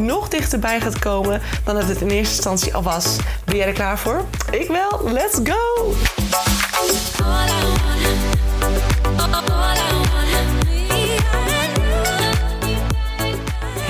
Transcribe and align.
nog 0.00 0.28
dichterbij 0.28 0.80
gaat 0.80 0.98
komen 0.98 1.40
dan 1.64 1.74
dat 1.74 1.88
het 1.88 2.00
in 2.00 2.08
eerste 2.08 2.34
instantie 2.34 2.74
al 2.74 2.82
was. 2.82 3.16
Ben 3.44 3.56
jij 3.56 3.66
er 3.66 3.72
klaar 3.72 3.98
voor? 3.98 4.24
Ik 4.50 4.68
wel. 4.68 5.12
Let's 5.12 5.40
go! 5.44 5.94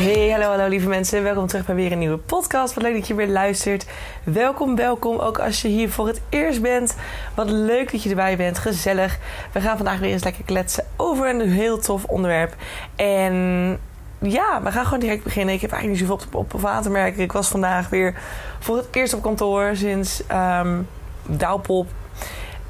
Hey, 0.02 0.30
hallo, 0.30 0.46
hallo 0.46 0.68
lieve 0.68 0.88
mensen. 0.88 1.22
Welkom 1.22 1.46
terug 1.46 1.66
bij 1.66 1.74
weer 1.74 1.92
een 1.92 1.98
nieuwe 1.98 2.16
podcast. 2.16 2.74
Wat 2.74 2.82
leuk 2.82 2.94
dat 2.94 3.06
je 3.06 3.14
weer 3.14 3.28
luistert. 3.28 3.86
Welkom, 4.24 4.76
welkom. 4.76 5.18
Ook 5.18 5.38
als 5.38 5.62
je 5.62 5.68
hier 5.68 5.90
voor 5.90 6.06
het 6.06 6.20
eerst 6.28 6.62
bent. 6.62 6.96
Wat 7.34 7.50
leuk 7.50 7.92
dat 7.92 8.02
je 8.02 8.08
erbij 8.10 8.36
bent. 8.36 8.58
Gezellig. 8.58 9.18
We 9.52 9.60
gaan 9.60 9.76
vandaag 9.76 9.98
weer 9.98 10.12
eens 10.12 10.24
lekker 10.24 10.44
kletsen 10.44 10.84
over 10.96 11.28
een 11.28 11.40
heel 11.40 11.78
tof 11.78 12.04
onderwerp. 12.04 12.54
En 12.96 13.78
ja, 14.21 14.63
we 14.63 14.71
gaan 14.73 14.85
gewoon 14.85 15.01
direct 15.01 15.23
beginnen. 15.23 15.54
Ik 15.54 15.60
heb 15.60 15.73
eigenlijk 15.73 16.01
niet 16.01 16.10
zoveel 16.10 16.26
op, 16.40 16.54
op, 16.54 16.60
aan. 16.65 17.18
Ik 17.18 17.32
was 17.32 17.49
vandaag 17.49 17.88
weer 17.88 18.15
voor 18.59 18.77
het 18.77 18.87
eerst 18.90 19.15
op 19.15 19.23
kantoor 19.23 19.77
sinds 19.77 20.23
um, 20.32 20.88
Douwpop. 21.27 21.87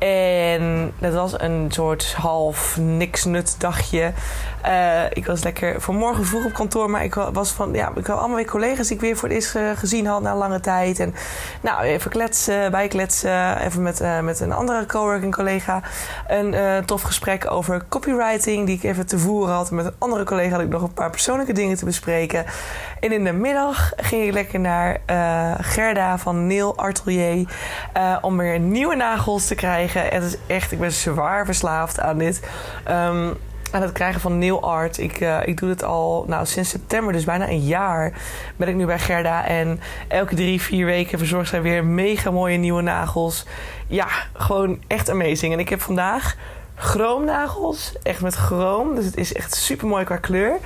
En 0.01 0.93
dat 0.98 1.12
was 1.12 1.41
een 1.41 1.67
soort 1.69 2.15
half 2.15 2.77
niks 2.77 3.25
nut 3.25 3.55
dagje. 3.59 4.12
Uh, 4.67 5.05
ik 5.11 5.27
was 5.27 5.42
lekker 5.42 5.81
vanmorgen 5.81 6.27
vroeg 6.27 6.45
op 6.45 6.53
kantoor, 6.53 6.91
maar 6.91 7.05
ik 7.05 7.15
was 7.15 7.51
van 7.51 7.73
ja, 7.73 7.92
ik 7.95 8.07
had 8.07 8.19
allemaal 8.19 8.37
weer 8.37 8.47
collega's 8.47 8.87
die 8.87 8.97
ik 8.97 9.03
weer 9.03 9.17
voor 9.17 9.29
het 9.29 9.37
eerst 9.37 9.55
uh, 9.55 9.70
gezien 9.75 10.07
had 10.07 10.23
na 10.23 10.37
lange 10.37 10.61
tijd. 10.61 11.01
En 11.01 11.15
nou, 11.61 11.83
even 11.83 12.11
kletsen, 12.11 12.70
bijkletsen, 12.70 13.59
even 13.61 13.83
met, 13.83 14.01
uh, 14.01 14.20
met 14.20 14.41
een 14.41 14.53
andere 14.53 14.87
coworking 14.87 15.34
collega. 15.34 15.83
Een 16.29 16.85
tof 16.85 17.03
gesprek 17.03 17.51
over 17.51 17.85
copywriting 17.89 18.67
die 18.67 18.77
ik 18.77 18.83
even 18.83 19.07
te 19.07 19.19
voeren 19.19 19.55
had. 19.55 19.70
Met 19.70 19.85
een 19.85 19.95
andere 19.98 20.25
collega 20.25 20.51
had 20.51 20.61
ik 20.61 20.69
nog 20.69 20.83
een 20.83 20.92
paar 20.92 21.11
persoonlijke 21.11 21.53
dingen 21.53 21.77
te 21.77 21.85
bespreken. 21.85 22.45
En 23.01 23.12
in 23.12 23.25
de 23.25 23.33
middag 23.33 23.92
ging 23.97 24.23
ik 24.23 24.33
lekker 24.33 24.61
naar 24.61 25.01
Gerda 25.61 26.19
van 26.19 26.47
Neil 26.47 26.77
Artelier 26.77 27.48
om 28.20 28.37
weer 28.37 28.59
nieuwe 28.59 28.97
nagels 28.97 29.47
te 29.47 29.55
krijgen. 29.55 29.89
Het 29.98 30.22
is 30.22 30.36
echt, 30.46 30.72
ik 30.72 30.80
ben 30.80 30.92
zwaar 30.92 31.44
verslaafd 31.44 32.00
aan 32.00 32.19
dit. 32.19 32.41
Um, 32.88 33.36
aan 33.70 33.83
het 33.83 33.92
krijgen 33.92 34.20
van 34.20 34.38
nail 34.38 34.62
art. 34.62 34.98
Ik, 34.98 35.20
uh, 35.20 35.38
ik 35.44 35.58
doe 35.58 35.69
het 35.69 35.84
al 35.84 36.24
nou, 36.28 36.46
sinds 36.46 36.70
september, 36.70 37.12
dus 37.12 37.24
bijna 37.24 37.48
een 37.48 37.64
jaar 37.64 38.12
ben 38.56 38.68
ik 38.68 38.74
nu 38.74 38.86
bij 38.86 38.98
Gerda. 38.98 39.46
En 39.46 39.80
elke 40.08 40.34
drie, 40.34 40.61
vier 40.61 40.86
weken 40.86 41.18
verzorgt 41.18 41.48
zij 41.48 41.62
weer 41.62 41.84
mega 41.84 42.30
mooie 42.30 42.56
nieuwe 42.56 42.83
nagels. 42.83 43.46
Ja, 43.86 44.06
gewoon 44.33 44.83
echt 44.86 45.11
amazing. 45.11 45.52
En 45.52 45.58
ik 45.58 45.68
heb 45.68 45.80
vandaag 45.80 46.36
chroomnagels. 46.74 47.92
Echt 48.02 48.20
met 48.20 48.34
chroom. 48.34 48.94
Dus 48.94 49.05
het 49.05 49.16
is 49.16 49.33
echt 49.33 49.55
super 49.55 49.86
mooi 49.86 50.05
qua 50.05 50.16
kleur. 50.16 50.56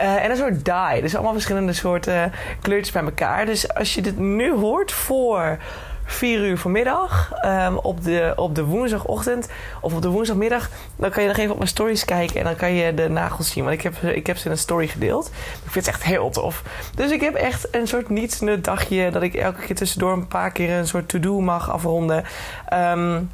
Uh, 0.00 0.24
en 0.24 0.30
een 0.30 0.36
soort 0.36 0.64
dye. 0.64 1.00
Dus 1.00 1.14
allemaal 1.14 1.32
verschillende 1.32 1.72
soorten 1.72 2.32
kleurtjes 2.60 2.92
bij 2.92 3.02
elkaar. 3.02 3.46
Dus 3.46 3.74
als 3.74 3.94
je 3.94 4.02
dit 4.02 4.18
nu 4.18 4.52
hoort 4.52 4.92
voor 4.92 5.58
4 6.04 6.40
uur 6.40 6.58
vanmiddag 6.58 7.32
um, 7.44 7.76
op, 7.76 8.04
de, 8.04 8.32
op 8.36 8.54
de 8.54 8.64
woensdagochtend 8.64 9.48
of 9.80 9.94
op 9.94 10.02
de 10.02 10.08
woensdagmiddag. 10.08 10.68
Dan 10.96 11.10
kan 11.10 11.22
je 11.22 11.28
nog 11.28 11.38
even 11.38 11.50
op 11.50 11.56
mijn 11.56 11.68
stories 11.68 12.04
kijken 12.04 12.36
en 12.38 12.44
dan 12.44 12.56
kan 12.56 12.72
je 12.72 12.94
de 12.94 13.08
nagels 13.08 13.50
zien. 13.50 13.64
Want 13.64 13.76
ik 13.76 13.82
heb, 13.82 13.96
ik 13.96 14.26
heb 14.26 14.36
ze 14.36 14.44
in 14.44 14.50
een 14.50 14.58
story 14.58 14.86
gedeeld. 14.86 15.26
Ik 15.64 15.70
vind 15.70 15.86
het 15.86 15.94
echt 15.94 16.04
heel 16.04 16.30
tof. 16.30 16.62
Dus 16.94 17.10
ik 17.10 17.20
heb 17.20 17.34
echt 17.34 17.74
een 17.74 17.86
soort 17.86 18.08
nietsnut 18.08 18.64
dagje 18.64 19.10
dat 19.10 19.22
ik 19.22 19.34
elke 19.34 19.60
keer 19.60 19.76
tussendoor 19.76 20.12
een 20.12 20.28
paar 20.28 20.50
keer 20.50 20.78
een 20.78 20.86
soort 20.86 21.08
to-do 21.08 21.40
mag 21.40 21.70
afronden. 21.70 22.24
Um, 22.72 23.30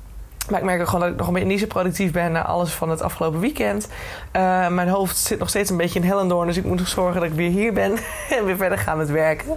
maar 0.48 0.58
ik 0.58 0.64
merk 0.64 0.80
ook 0.80 0.86
gewoon 0.86 1.00
dat 1.00 1.10
ik 1.10 1.16
nog 1.16 1.26
een 1.26 1.32
beetje 1.32 1.48
niet 1.48 1.60
zo 1.60 1.66
productief 1.66 2.12
ben 2.12 2.32
na 2.32 2.44
alles 2.44 2.72
van 2.72 2.90
het 2.90 3.02
afgelopen 3.02 3.40
weekend. 3.40 3.88
Uh, 4.36 4.68
mijn 4.68 4.88
hoofd 4.88 5.16
zit 5.16 5.38
nog 5.38 5.48
steeds 5.48 5.70
een 5.70 5.76
beetje 5.76 6.00
in 6.00 6.06
Hellendoorn. 6.06 6.46
Dus 6.46 6.56
ik 6.56 6.64
moet 6.64 6.78
nog 6.78 6.88
zorgen 6.88 7.20
dat 7.20 7.30
ik 7.30 7.36
weer 7.36 7.50
hier 7.50 7.72
ben 7.72 7.96
en 8.38 8.44
weer 8.44 8.56
verder 8.56 8.78
ga 8.78 8.94
met 8.94 9.10
werken. 9.10 9.48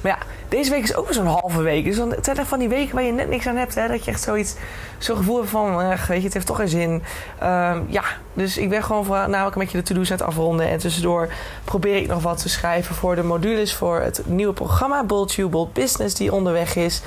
Maar 0.00 0.12
ja, 0.12 0.18
deze 0.48 0.70
week 0.70 0.82
is 0.82 0.94
ook 0.94 1.12
zo'n 1.12 1.26
halve 1.26 1.62
week. 1.62 1.84
Dus 1.84 1.96
dan, 1.96 2.10
het 2.10 2.24
zijn 2.24 2.46
van 2.46 2.58
die 2.58 2.68
weken 2.68 2.94
waar 2.94 3.04
je 3.04 3.12
net 3.12 3.28
niks 3.28 3.46
aan 3.46 3.56
hebt. 3.56 3.74
Hè? 3.74 3.88
Dat 3.88 4.04
je 4.04 4.10
echt 4.10 4.22
zoiets, 4.22 4.54
zo'n 4.98 5.16
gevoel 5.16 5.36
hebt 5.36 5.50
van, 5.50 5.80
uh, 5.80 5.88
weet 5.88 6.18
je, 6.18 6.24
het 6.24 6.34
heeft 6.34 6.46
toch 6.46 6.56
geen 6.56 6.68
zin. 6.68 7.02
Uh, 7.42 7.76
ja, 7.86 8.02
dus 8.32 8.58
ik 8.58 8.68
ben 8.68 8.82
gewoon 8.82 9.04
voor, 9.04 9.16
namelijk 9.16 9.54
een 9.54 9.62
beetje 9.62 9.78
de 9.78 9.84
to-do's 9.84 10.12
aan 10.12 10.20
afronden. 10.20 10.68
En 10.68 10.78
tussendoor 10.78 11.28
probeer 11.64 11.96
ik 11.96 12.06
nog 12.06 12.22
wat 12.22 12.38
te 12.38 12.48
schrijven 12.48 12.94
voor 12.94 13.14
de 13.14 13.22
modules 13.22 13.74
voor 13.74 14.00
het 14.00 14.22
nieuwe 14.26 14.52
programma 14.52 15.04
Bold 15.04 15.34
You, 15.34 15.48
Bold 15.48 15.72
Business 15.72 16.14
die 16.14 16.32
onderweg 16.32 16.76
is. 16.76 17.02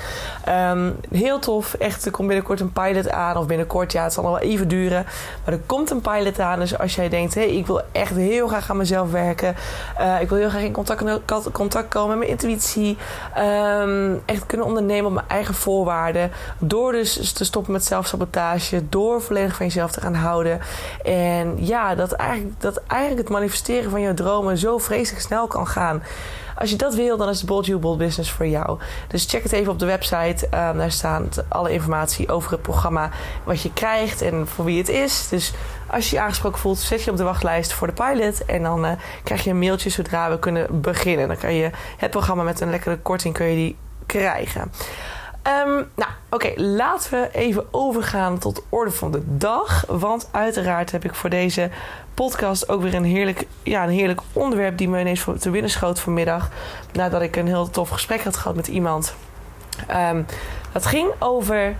Um, 0.48 0.96
heel 1.12 1.38
tof. 1.38 1.74
Echt, 1.74 2.04
er 2.04 2.10
komt 2.10 2.26
binnenkort 2.28 2.60
een 2.60 2.72
pilot 2.72 3.10
Of 3.36 3.46
binnenkort, 3.46 3.92
ja, 3.92 4.02
het 4.02 4.12
zal 4.12 4.22
nog 4.22 4.32
wel 4.32 4.48
even 4.50 4.68
duren. 4.68 5.06
Maar 5.44 5.54
er 5.54 5.60
komt 5.66 5.90
een 5.90 6.00
pilot 6.00 6.40
aan. 6.40 6.58
Dus 6.58 6.78
als 6.78 6.94
jij 6.94 7.08
denkt, 7.08 7.34
hé, 7.34 7.40
hey, 7.40 7.56
ik 7.56 7.66
wil 7.66 7.82
echt 7.92 8.14
heel 8.14 8.48
graag 8.48 8.70
aan 8.70 8.76
mezelf 8.76 9.10
werken. 9.10 9.56
Uh, 10.00 10.20
ik 10.20 10.28
wil 10.28 10.38
heel 10.38 10.48
graag 10.48 10.62
in 10.62 10.72
contact, 10.72 11.04
contact 11.52 11.88
komen 11.88 12.08
met 12.08 12.18
mijn 12.18 12.30
intuïtie. 12.30 12.96
Um, 13.38 14.22
echt 14.24 14.46
kunnen 14.46 14.66
ondernemen 14.66 15.06
op 15.06 15.12
mijn 15.12 15.28
eigen 15.28 15.54
voorwaarden. 15.54 16.30
Door 16.58 16.92
dus 16.92 17.32
te 17.32 17.44
stoppen 17.44 17.72
met 17.72 17.84
zelfsabotage. 17.84 18.88
Door 18.88 19.22
volledig 19.22 19.56
van 19.56 19.66
jezelf 19.66 19.90
te 19.90 20.00
gaan 20.00 20.14
houden. 20.14 20.60
En 21.04 21.54
ja, 21.56 21.94
dat 21.94 22.12
eigenlijk, 22.12 22.60
dat 22.60 22.82
eigenlijk 22.86 23.20
het 23.20 23.36
manifesteren 23.36 23.90
van 23.90 24.00
je 24.00 24.14
dromen 24.14 24.58
zo 24.58 24.78
vreselijk 24.78 25.24
snel 25.24 25.46
kan 25.46 25.66
gaan. 25.66 26.02
Als 26.58 26.70
je 26.70 26.76
dat 26.76 26.94
wil, 26.94 27.16
dan 27.16 27.28
is 27.28 27.40
de 27.40 27.46
Bold 27.46 27.66
You 27.66 27.78
Bold 27.78 27.98
Business 27.98 28.30
voor 28.30 28.46
jou. 28.46 28.78
Dus 29.08 29.24
check 29.24 29.42
het 29.42 29.52
even 29.52 29.72
op 29.72 29.78
de 29.78 29.86
website. 29.86 30.44
Um, 30.44 30.50
daar 30.50 30.90
staat 30.90 31.44
alle 31.48 31.72
informatie 31.72 32.28
over 32.28 32.50
het 32.50 32.62
programma, 32.62 33.10
wat 33.44 33.62
je 33.62 33.72
krijgt 33.72 34.22
en 34.22 34.46
voor 34.46 34.64
wie 34.64 34.78
het 34.78 34.88
is. 34.88 35.28
Dus 35.28 35.52
als 35.86 36.10
je 36.10 36.16
je 36.16 36.22
aangesproken 36.22 36.58
voelt, 36.58 36.78
zet 36.78 37.02
je 37.02 37.10
op 37.10 37.16
de 37.16 37.22
wachtlijst 37.22 37.72
voor 37.72 37.86
de 37.86 37.92
pilot. 37.92 38.44
En 38.44 38.62
dan 38.62 38.84
uh, 38.84 38.92
krijg 39.24 39.44
je 39.44 39.50
een 39.50 39.58
mailtje 39.58 39.90
zodra 39.90 40.30
we 40.30 40.38
kunnen 40.38 40.80
beginnen. 40.80 41.28
Dan 41.28 41.36
kan 41.36 41.54
je 41.54 41.70
het 41.96 42.10
programma 42.10 42.42
met 42.42 42.60
een 42.60 42.70
lekkere 42.70 42.98
korting 42.98 43.34
kun 43.34 43.46
je 43.46 43.54
die 43.54 43.76
krijgen. 44.06 44.72
Um, 45.48 45.90
nou, 45.94 46.10
oké, 46.30 46.52
laten 46.56 47.10
we 47.10 47.28
even 47.32 47.66
overgaan 47.70 48.38
tot 48.38 48.62
orde 48.68 48.90
van 48.90 49.12
de 49.12 49.22
dag. 49.24 49.84
Want 49.86 50.28
uiteraard 50.30 50.92
heb 50.92 51.04
ik 51.04 51.14
voor 51.14 51.30
deze 51.30 51.70
podcast 52.14 52.68
ook 52.68 52.82
weer 52.82 52.94
een 52.94 53.04
heerlijk, 53.04 53.46
ja, 53.62 53.82
een 53.82 53.90
heerlijk 53.90 54.20
onderwerp 54.32 54.78
die 54.78 54.88
me 54.88 55.00
ineens 55.00 55.26
te 55.38 55.50
binnen 55.50 55.70
schoot 55.70 56.00
vanmiddag. 56.00 56.50
Nadat 56.92 57.22
ik 57.22 57.36
een 57.36 57.46
heel 57.46 57.70
tof 57.70 57.88
gesprek 57.88 58.24
had 58.24 58.36
gehad 58.36 58.56
met 58.56 58.66
iemand. 58.66 59.14
Um, 59.90 60.26
dat 60.72 60.86
ging 60.86 61.10
over 61.18 61.76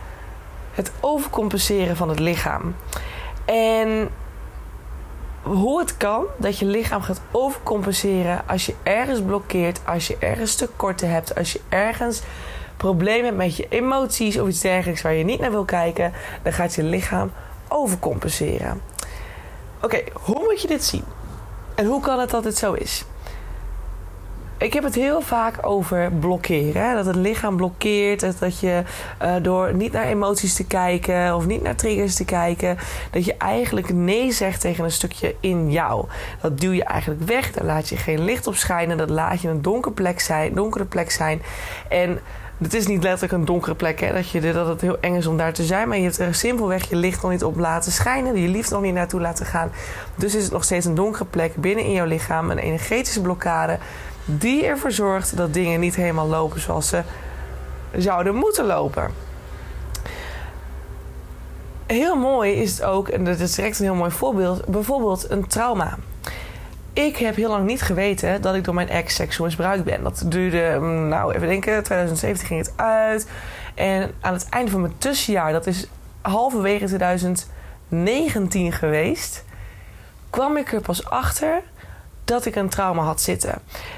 het 0.75 0.93
overcompenseren 1.01 1.97
van 1.97 2.09
het 2.09 2.19
lichaam. 2.19 2.77
En 3.45 4.11
hoe 5.43 5.79
het 5.79 5.97
kan 5.97 6.25
dat 6.37 6.59
je 6.59 6.65
lichaam 6.65 7.03
gaat 7.03 7.21
overcompenseren 7.31 8.43
als 8.47 8.67
je 8.67 8.75
ergens 8.83 9.23
blokkeert, 9.23 9.81
als 9.85 10.07
je 10.07 10.17
ergens 10.19 10.55
tekorten 10.55 11.11
hebt, 11.11 11.35
als 11.35 11.53
je 11.53 11.61
ergens 11.69 12.23
problemen 12.79 13.25
hebt 13.25 13.37
met 13.37 13.57
je 13.57 13.67
emoties 13.69 14.39
of 14.39 14.49
iets 14.49 14.61
dergelijks 14.61 15.03
waar 15.03 15.15
je 15.15 15.25
niet 15.25 15.41
naar 15.41 15.51
wil 15.51 15.65
kijken, 15.65 16.13
dan 16.43 16.53
gaat 16.53 16.75
je 16.75 16.83
lichaam 16.83 17.33
overcompenseren. 17.69 18.81
Oké, 19.83 20.03
hoe 20.13 20.45
moet 20.45 20.63
je 20.63 20.69
dit 20.69 20.85
zien? 20.85 21.05
En 21.75 21.87
hoe 21.87 22.01
kan 22.01 22.21
het 22.21 22.31
dat 22.31 22.45
het 22.45 22.59
zo 22.59 22.73
is? 22.73 23.05
Ik 24.59 24.73
heb 24.73 24.85
het 24.85 24.95
heel 24.95 25.21
vaak 25.21 25.67
over 25.67 26.13
blokkeren. 26.13 26.89
Hè? 26.89 26.95
Dat 26.95 27.07
het 27.07 27.17
lichaam 27.17 27.57
blokkeert. 27.57 28.41
Dat 28.41 28.61
je 28.61 28.83
uh, 29.23 29.35
door 29.43 29.75
niet 29.75 29.93
naar 29.93 30.07
emoties 30.07 30.55
te 30.55 30.67
kijken 30.67 31.35
of 31.35 31.47
niet 31.47 31.63
naar 31.63 31.77
triggers 31.77 32.15
te 32.15 32.25
kijken, 32.25 32.79
dat 33.11 33.25
je 33.25 33.37
eigenlijk 33.37 33.93
nee 33.93 34.33
zegt 34.33 34.61
tegen 34.61 34.85
een 34.85 34.91
stukje 34.91 35.35
in 35.41 35.71
jou. 35.71 36.07
Dat 36.41 36.61
duw 36.61 36.73
je 36.73 36.85
eigenlijk 36.85 37.23
weg. 37.23 37.53
Daar 37.53 37.65
laat 37.65 37.89
je 37.89 37.97
geen 37.97 38.25
licht 38.25 38.47
op 38.47 38.55
schijnen. 38.55 38.97
Dat 38.97 39.11
laat 39.11 39.41
je 39.41 39.49
een 39.49 39.63
donkere 39.63 39.95
plek 39.95 40.21
zijn. 40.21 40.55
Donkere 40.55 40.85
plek 40.85 41.11
zijn. 41.11 41.43
En 41.89 42.21
het 42.59 42.75
is 42.75 42.87
niet 42.87 43.03
letterlijk 43.03 43.33
een 43.33 43.45
donkere 43.45 43.75
plek, 43.75 44.01
hè, 44.01 44.13
dat, 44.13 44.31
je, 44.31 44.53
dat 44.53 44.67
het 44.67 44.81
heel 44.81 44.97
eng 45.01 45.15
is 45.15 45.27
om 45.27 45.37
daar 45.37 45.53
te 45.53 45.65
zijn. 45.65 45.89
Maar 45.89 45.97
je 45.97 46.03
hebt 46.03 46.19
er 46.19 46.35
simpelweg 46.35 46.89
je 46.89 46.97
licht 46.97 47.23
nog 47.23 47.31
niet 47.31 47.45
op 47.45 47.57
laten 47.57 47.93
schijnen. 47.93 48.41
Je 48.41 48.49
liefde 48.49 48.75
nog 48.75 48.83
niet 48.83 48.95
naartoe 48.95 49.21
laten 49.21 49.47
gaan. 49.47 49.71
Dus 50.15 50.35
is 50.35 50.43
het 50.43 50.53
nog 50.53 50.65
steeds 50.65 50.87
een 50.87 50.95
donkere 50.95 51.25
plek 51.25 51.55
binnen 51.55 51.85
in 51.85 51.93
jouw 51.93 52.07
lichaam. 52.07 52.51
Een 52.51 52.59
energetische 52.59 53.21
blokkade. 53.21 53.79
Die 54.25 54.67
ervoor 54.67 54.93
zorgt 54.93 55.37
dat 55.37 55.55
dingen 55.55 55.81
niet 55.81 55.95
helemaal 55.95 56.27
lopen 56.27 56.61
zoals 56.61 56.89
ze 56.89 57.03
zouden 57.97 58.35
moeten 58.35 58.67
lopen. 58.67 59.11
Heel 61.87 62.17
mooi 62.17 62.53
is 62.53 62.71
het 62.71 62.83
ook, 62.83 63.09
en 63.09 63.25
dat 63.25 63.39
is 63.39 63.55
direct 63.55 63.79
een 63.79 63.85
heel 63.85 63.95
mooi 63.95 64.11
voorbeeld. 64.11 64.67
Bijvoorbeeld 64.67 65.31
een 65.31 65.47
trauma 65.47 65.99
ik 67.07 67.17
heb 67.17 67.37
heel 67.37 67.51
lang 67.51 67.67
niet 67.67 67.83
geweten 67.83 68.43
dat 68.43 68.55
ik 68.55 68.65
door 68.65 68.75
mijn 68.75 68.89
ex 68.89 69.15
seksueel 69.15 69.47
misbruikt 69.47 69.85
ben. 69.85 70.03
Dat 70.03 70.23
duurde, 70.27 70.77
mm, 70.81 71.09
nou 71.09 71.35
even 71.35 71.49
denken, 71.49 71.83
2017 71.83 72.47
ging 72.47 72.61
het 72.61 72.73
uit. 72.77 73.29
En 73.75 74.11
aan 74.21 74.33
het 74.33 74.49
einde 74.49 74.71
van 74.71 74.81
mijn 74.81 74.99
tussenjaar, 74.99 75.53
dat 75.53 75.67
is 75.67 75.87
halverwege 76.21 76.87
2019 76.87 78.73
geweest, 78.73 79.45
kwam 80.31 80.57
ik 80.57 80.73
er 80.73 80.81
pas 80.81 81.05
achter 81.05 81.63
dat 82.25 82.45
ik 82.45 82.57
een 82.57 82.69
trauma 82.69 83.03
had 83.03 83.21
zitten. 83.21 83.55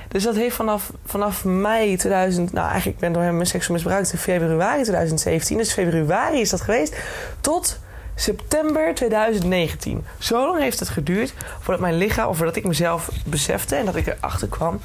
Dus 0.08 0.23
dat 0.23 0.35
heeft 0.35 0.56
vanaf, 0.56 0.93
vanaf 1.06 1.44
mei 1.44 1.97
2000, 1.97 2.52
nou 2.52 2.69
eigenlijk 2.69 2.97
ik 2.97 3.02
ben 3.02 3.12
door 3.12 3.23
hem 3.23 3.44
seksueel 3.44 3.75
misbruikt 3.75 4.12
in 4.12 4.19
februari 4.19 4.82
2017. 4.82 5.56
Dus 5.56 5.73
februari 5.73 6.41
is 6.41 6.50
dat 6.50 6.61
geweest. 6.61 6.97
Tot 7.41 7.81
september 8.20 8.94
2019. 8.94 10.05
Zo 10.19 10.46
lang 10.46 10.58
heeft 10.58 10.78
het 10.78 10.88
geduurd 10.88 11.34
voordat 11.61 11.81
mijn 11.81 11.96
lichaam, 11.96 12.28
of 12.28 12.37
voordat 12.37 12.56
ik 12.56 12.64
mezelf 12.64 13.11
besefte 13.26 13.76
en 13.76 13.84
dat 13.84 13.96
ik 13.96 14.06
erachter 14.06 14.49
kwam 14.49 14.81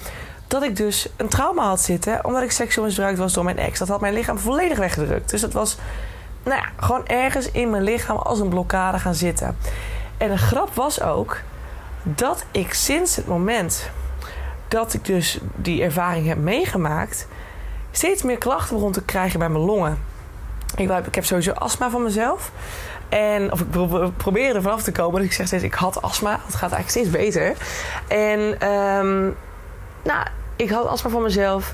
dat 0.48 0.64
ik 0.64 0.76
dus 0.76 1.10
een 1.18 1.28
trauma 1.28 1.68
had 1.68 1.82
zitten 1.82 2.26
omdat 2.26 2.44
ik 2.44 2.52
seksueel 2.52 2.86
misbruikt 2.86 3.18
was 3.18 3.34
door 3.34 3.44
mijn 3.44 3.58
ex. 3.58 3.80
Dat 3.80 3.88
had 3.88 4.02
mijn 4.02 4.14
lichaam 4.14 4.40
volledig 4.40 4.78
weggedrukt. 4.78 5.30
Dus 5.30 5.42
dat 5.42 5.54
was 5.54 5.78
nou 6.44 6.62
ja, 6.62 6.70
gewoon 6.86 7.08
ergens 7.08 7.52
in 7.52 7.70
mijn 7.70 7.84
lichaam 7.84 8.18
als 8.18 8.40
een 8.40 8.50
blokkade 8.50 9.00
gaan 9.00 9.16
zitten. 9.16 9.58
En 10.18 10.32
een 10.32 10.38
grap 10.38 10.74
was 10.74 11.02
ook 11.02 11.40
dat 12.04 12.46
ik 12.52 12.74
sinds 12.74 13.16
het 13.16 13.28
moment 13.28 13.90
dat 14.68 14.94
ik 14.94 15.06
dus 15.06 15.40
die 15.56 15.84
ervaring 15.84 16.28
heb 16.28 16.38
meegemaakt, 16.38 17.28
steeds 17.92 18.24
meer 18.24 18.38
klachten 18.38 18.76
begon 18.76 18.92
te 18.92 19.04
krijgen 19.04 19.40
bij 19.40 19.50
mijn 19.50 19.64
longen. 19.64 19.98
Ik, 20.76 20.90
ik 20.90 21.16
heb 21.16 21.26
sowieso 21.26 21.52
astma 21.52 21.90
van 21.90 22.04
mezelf. 22.04 22.52
En, 23.10 23.52
of 23.52 23.60
ik 23.60 23.68
probeer 24.18 24.56
er 24.56 24.62
vanaf 24.62 24.84
te 24.84 24.92
komen. 24.92 25.20
Dus 25.20 25.30
ik 25.30 25.36
zeg 25.36 25.48
steeds, 25.48 25.64
ik 25.64 25.74
had 25.74 26.02
astma. 26.02 26.40
Het 26.46 26.56
gaat 26.56 26.72
eigenlijk 26.72 26.90
steeds 26.90 27.10
beter. 27.10 27.54
En 28.08 28.70
um, 28.70 29.36
nou, 30.04 30.26
ik 30.56 30.70
had 30.70 30.88
astma 30.88 31.10
van 31.10 31.22
mezelf. 31.22 31.74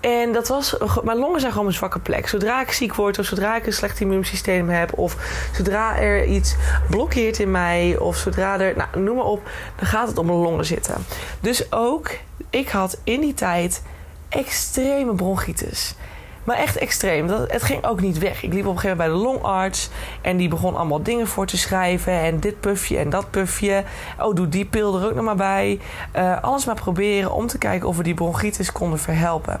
En 0.00 0.32
dat 0.32 0.48
was, 0.48 0.76
mijn 1.02 1.18
longen 1.18 1.40
zijn 1.40 1.52
gewoon 1.52 1.66
een 1.66 1.72
zwakke 1.72 1.98
plek. 1.98 2.28
Zodra 2.28 2.60
ik 2.60 2.72
ziek 2.72 2.94
word, 2.94 3.18
of 3.18 3.24
zodra 3.24 3.56
ik 3.56 3.66
een 3.66 3.72
slecht 3.72 4.00
immuunsysteem 4.00 4.68
heb, 4.68 4.98
of 4.98 5.16
zodra 5.56 5.98
er 5.98 6.24
iets 6.24 6.56
blokkeert 6.90 7.38
in 7.38 7.50
mij, 7.50 7.96
of 7.98 8.16
zodra 8.16 8.60
er, 8.60 8.76
nou, 8.76 9.04
noem 9.04 9.16
maar 9.16 9.24
op, 9.24 9.50
dan 9.76 9.86
gaat 9.86 10.08
het 10.08 10.18
om 10.18 10.26
mijn 10.26 10.38
longen 10.38 10.64
zitten. 10.64 10.94
Dus 11.40 11.72
ook, 11.72 12.10
ik 12.50 12.68
had 12.68 12.98
in 13.04 13.20
die 13.20 13.34
tijd 13.34 13.82
extreme 14.28 15.14
bronchitis. 15.14 15.94
Maar 16.44 16.56
echt 16.56 16.76
extreem. 16.76 17.26
Dat, 17.26 17.52
het 17.52 17.62
ging 17.62 17.84
ook 17.84 18.00
niet 18.00 18.18
weg. 18.18 18.42
Ik 18.42 18.52
liep 18.52 18.66
op 18.66 18.74
een 18.74 18.80
gegeven 18.80 18.96
moment 18.96 19.22
bij 19.22 19.32
de 19.32 19.40
longarts. 19.40 19.90
En 20.20 20.36
die 20.36 20.48
begon 20.48 20.76
allemaal 20.76 21.02
dingen 21.02 21.26
voor 21.26 21.46
te 21.46 21.58
schrijven. 21.58 22.12
En 22.12 22.40
dit 22.40 22.60
pufje 22.60 22.98
en 22.98 23.10
dat 23.10 23.30
pufje. 23.30 23.84
Oh, 24.18 24.34
doe 24.34 24.48
die 24.48 24.64
pil 24.64 25.00
er 25.00 25.06
ook 25.06 25.14
nog 25.14 25.24
maar 25.24 25.36
bij. 25.36 25.80
Uh, 26.16 26.42
alles 26.42 26.64
maar 26.64 26.74
proberen 26.74 27.32
om 27.32 27.46
te 27.46 27.58
kijken 27.58 27.88
of 27.88 27.96
we 27.96 28.02
die 28.02 28.14
bronchitis 28.14 28.72
konden 28.72 28.98
verhelpen. 28.98 29.60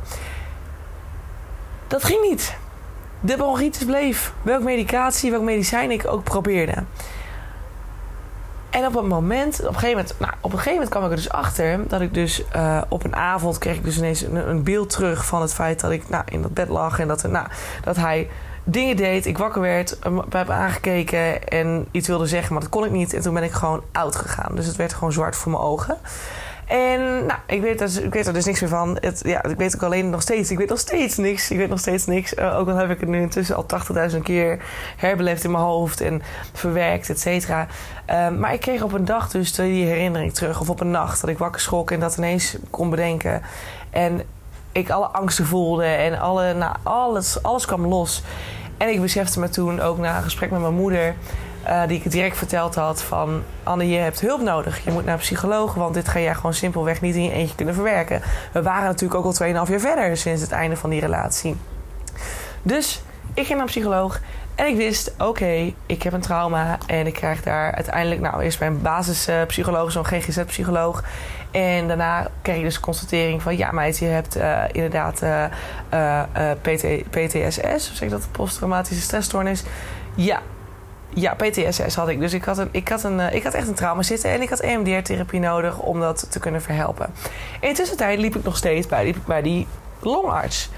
Dat 1.86 2.04
ging 2.04 2.28
niet. 2.28 2.56
De 3.20 3.36
bronchitis 3.36 3.84
bleef. 3.84 4.32
Welke 4.42 4.64
medicatie, 4.64 5.30
welk 5.30 5.42
medicijn 5.42 5.90
ik 5.90 6.06
ook 6.06 6.24
probeerde. 6.24 6.74
En 8.72 8.86
op 8.86 8.96
een 8.96 9.06
moment, 9.06 9.60
op 9.60 9.66
een 9.66 9.74
gegeven 9.74 9.96
moment, 9.96 10.14
nou, 10.18 10.32
op 10.40 10.52
een 10.52 10.58
gegeven 10.58 10.72
moment 10.72 10.90
kwam 10.90 11.04
ik 11.04 11.10
er 11.10 11.16
dus 11.16 11.30
achter 11.30 11.88
dat 11.88 12.00
ik 12.00 12.14
dus 12.14 12.42
uh, 12.56 12.82
op 12.88 13.04
een 13.04 13.16
avond 13.16 13.58
kreeg 13.58 13.76
ik 13.76 13.84
dus 13.84 13.96
ineens 13.96 14.20
een, 14.22 14.48
een, 14.48 14.62
beeld 14.62 14.90
terug 14.90 15.26
van 15.26 15.40
het 15.40 15.54
feit 15.54 15.80
dat 15.80 15.90
ik 15.90 16.08
nou, 16.08 16.24
in 16.28 16.42
dat 16.42 16.54
bed 16.54 16.68
lag 16.68 16.98
en 16.98 17.08
dat, 17.08 17.22
nou, 17.22 17.46
dat 17.84 17.96
hij 17.96 18.28
dingen 18.64 18.96
deed. 18.96 19.26
Ik 19.26 19.38
wakker 19.38 19.60
werd, 19.60 19.98
heb 20.28 20.50
aangekeken 20.50 21.48
en 21.48 21.86
iets 21.90 22.08
wilde 22.08 22.26
zeggen, 22.26 22.52
maar 22.52 22.62
dat 22.62 22.70
kon 22.70 22.84
ik 22.84 22.90
niet. 22.90 23.14
En 23.14 23.22
toen 23.22 23.34
ben 23.34 23.42
ik 23.42 23.52
gewoon 23.52 23.82
oud 23.92 24.16
gegaan. 24.16 24.54
Dus 24.54 24.66
het 24.66 24.76
werd 24.76 24.94
gewoon 24.94 25.12
zwart 25.12 25.36
voor 25.36 25.52
mijn 25.52 25.64
ogen. 25.64 25.98
En 26.72 27.26
nou, 27.26 27.40
ik 27.46 27.60
weet, 27.60 27.78
dus, 27.78 28.00
ik 28.00 28.12
weet 28.12 28.26
er 28.26 28.32
dus 28.32 28.44
niks 28.44 28.60
meer 28.60 28.70
van. 28.70 28.98
Het, 29.00 29.20
ja, 29.24 29.44
ik 29.44 29.56
weet 29.56 29.74
ook 29.74 29.82
alleen 29.82 30.10
nog 30.10 30.22
steeds. 30.22 30.50
Ik 30.50 30.58
weet 30.58 30.68
nog 30.68 30.78
steeds 30.78 31.16
niks. 31.16 31.50
Ik 31.50 31.56
weet 31.56 31.68
nog 31.68 31.78
steeds 31.78 32.06
niks. 32.06 32.34
Uh, 32.34 32.58
ook 32.58 32.68
al 32.68 32.76
heb 32.76 32.90
ik 32.90 33.00
het 33.00 33.08
nu 33.08 33.20
intussen 33.20 33.56
al 33.56 33.66
80.000 34.10 34.18
keer 34.22 34.64
herbeleefd 34.96 35.44
in 35.44 35.50
mijn 35.50 35.62
hoofd 35.62 36.00
en 36.00 36.22
verwerkt, 36.52 37.10
et 37.10 37.20
cetera. 37.20 37.66
Uh, 38.10 38.28
maar 38.28 38.52
ik 38.52 38.60
kreeg 38.60 38.82
op 38.82 38.92
een 38.92 39.04
dag 39.04 39.30
dus 39.30 39.54
die 39.54 39.84
herinnering 39.84 40.34
terug. 40.34 40.60
Of 40.60 40.70
op 40.70 40.80
een 40.80 40.90
nacht 40.90 41.20
dat 41.20 41.30
ik 41.30 41.38
wakker 41.38 41.60
schrok 41.60 41.90
en 41.90 42.00
dat 42.00 42.16
ineens 42.16 42.56
kon 42.70 42.90
bedenken. 42.90 43.42
En 43.90 44.22
ik 44.72 44.90
alle 44.90 45.06
angsten 45.06 45.46
voelde 45.46 45.84
en 45.84 46.18
alle, 46.18 46.54
nou, 46.54 46.76
alles, 46.82 47.42
alles 47.42 47.66
kwam 47.66 47.86
los. 47.86 48.22
En 48.76 48.88
ik 48.88 49.00
besefte 49.00 49.40
me 49.40 49.48
toen 49.48 49.80
ook 49.80 49.98
na 49.98 50.16
een 50.16 50.22
gesprek 50.22 50.50
met 50.50 50.60
mijn 50.60 50.74
moeder 50.74 51.14
uh, 51.66 51.82
die 51.86 52.00
ik 52.04 52.10
direct 52.10 52.36
verteld 52.36 52.74
had 52.74 53.02
van... 53.02 53.42
Anne, 53.62 53.88
je 53.88 53.98
hebt 53.98 54.20
hulp 54.20 54.40
nodig. 54.40 54.84
Je 54.84 54.90
moet 54.90 55.04
naar 55.04 55.14
een 55.14 55.20
psycholoog, 55.20 55.74
want 55.74 55.94
dit 55.94 56.08
ga 56.08 56.20
jij 56.20 56.34
gewoon 56.34 56.54
simpelweg 56.54 57.00
niet 57.00 57.14
in 57.14 57.24
je 57.24 57.32
eentje 57.32 57.54
kunnen 57.54 57.74
verwerken. 57.74 58.22
We 58.52 58.62
waren 58.62 58.84
natuurlijk 58.84 59.24
ook 59.24 59.38
al 59.38 59.46
2,5 59.46 59.52
jaar 59.52 59.80
verder 59.80 60.16
sinds 60.16 60.42
het 60.42 60.50
einde 60.50 60.76
van 60.76 60.90
die 60.90 61.00
relatie. 61.00 61.56
Dus 62.62 63.02
ik 63.34 63.46
ging 63.46 63.48
naar 63.48 63.60
een 63.60 63.72
psycholoog 63.72 64.20
en 64.54 64.66
ik 64.66 64.76
wist, 64.76 65.14
oké, 65.18 65.72
ik 65.86 66.02
heb 66.02 66.12
een 66.12 66.20
trauma 66.20 66.78
en 66.86 67.06
ik 67.06 67.14
krijg 67.14 67.42
daar 67.42 67.74
uiteindelijk, 67.74 68.20
nou, 68.20 68.42
eerst 68.42 68.58
bij 68.58 68.68
een 68.68 68.82
basispsycholoog, 68.82 69.92
zo'n 69.92 70.06
GGZ-psycholoog. 70.06 71.04
En 71.50 71.88
daarna 71.88 72.28
kreeg 72.42 72.56
je 72.56 72.62
dus 72.62 72.80
constatering 72.80 73.42
van, 73.42 73.56
ja, 73.56 73.72
meid, 73.72 73.98
je 73.98 74.04
hebt 74.04 74.36
uh, 74.36 74.62
inderdaad 74.72 75.22
uh, 75.22 75.44
uh, 75.94 76.22
PT, 76.60 77.10
PTSS, 77.10 77.90
of 77.90 77.96
zeg 77.96 78.00
ik 78.00 78.10
dat, 78.10 78.28
posttraumatische 78.30 79.02
stressstoornis. 79.02 79.62
Ja, 80.14 80.40
ja, 81.14 81.34
PTSS 81.34 81.94
had 81.94 82.08
ik. 82.08 82.20
Dus 82.20 82.32
ik 82.32 82.44
had, 82.44 82.58
een, 82.58 82.68
ik, 82.70 82.88
had 82.88 83.04
een, 83.04 83.20
eh, 83.20 83.34
ik 83.34 83.42
had 83.42 83.54
echt 83.54 83.68
een 83.68 83.74
trauma 83.74 84.02
zitten 84.02 84.30
en 84.30 84.42
ik 84.42 84.48
had 84.48 84.60
EMDR-therapie 84.60 85.40
nodig 85.40 85.78
om 85.78 86.00
dat 86.00 86.26
te 86.30 86.38
kunnen 86.38 86.62
verhelpen. 86.62 87.10
In 87.60 87.68
de 87.68 87.74
tussentijd 87.74 88.18
liep 88.18 88.36
ik 88.36 88.44
nog 88.44 88.56
steeds 88.56 88.86
bij 88.86 89.14
bij 89.26 89.42
die 89.42 89.66
longarts. 90.00 90.70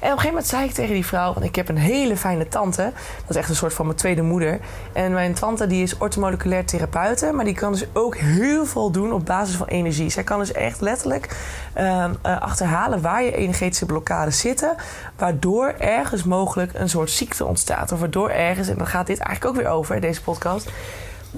En 0.00 0.06
op 0.06 0.12
een 0.16 0.22
gegeven 0.22 0.28
moment 0.28 0.46
zei 0.46 0.64
ik 0.64 0.72
tegen 0.72 0.94
die 0.94 1.06
vrouw: 1.06 1.32
want 1.32 1.46
ik 1.46 1.56
heb 1.56 1.68
een 1.68 1.76
hele 1.76 2.16
fijne 2.16 2.48
tante. 2.48 2.82
Dat 3.20 3.30
is 3.30 3.36
echt 3.36 3.48
een 3.48 3.56
soort 3.56 3.74
van 3.74 3.86
mijn 3.86 3.98
tweede 3.98 4.22
moeder. 4.22 4.60
En 4.92 5.12
mijn 5.12 5.34
tante 5.34 5.66
die 5.66 5.82
is 5.82 5.98
ortomoleculair 5.98 6.64
therapeute. 6.64 7.32
Maar 7.32 7.44
die 7.44 7.54
kan 7.54 7.72
dus 7.72 7.86
ook 7.92 8.16
heel 8.16 8.66
veel 8.66 8.90
doen 8.90 9.12
op 9.12 9.26
basis 9.26 9.56
van 9.56 9.66
energie. 9.66 10.10
Zij 10.10 10.24
kan 10.24 10.38
dus 10.38 10.52
echt 10.52 10.80
letterlijk 10.80 11.36
uh, 11.76 12.10
achterhalen 12.22 13.00
waar 13.00 13.22
je 13.22 13.36
energetische 13.36 13.86
blokkades 13.86 14.38
zitten. 14.38 14.74
Waardoor 15.16 15.74
ergens 15.78 16.24
mogelijk 16.24 16.70
een 16.74 16.88
soort 16.88 17.10
ziekte 17.10 17.44
ontstaat. 17.44 17.92
Of 17.92 17.98
waardoor 17.98 18.30
ergens, 18.30 18.68
en 18.68 18.78
dan 18.78 18.86
gaat 18.86 19.06
dit 19.06 19.18
eigenlijk 19.18 19.56
ook 19.56 19.62
weer 19.62 19.72
over, 19.72 20.00
deze 20.00 20.22
podcast. 20.22 20.70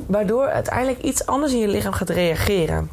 Waardoor 0.06 0.48
uiteindelijk 0.48 0.98
iets 0.98 1.26
anders 1.26 1.52
in 1.52 1.58
je 1.58 1.68
lichaam 1.68 1.92
gaat 1.92 2.10
reageren. 2.10 2.90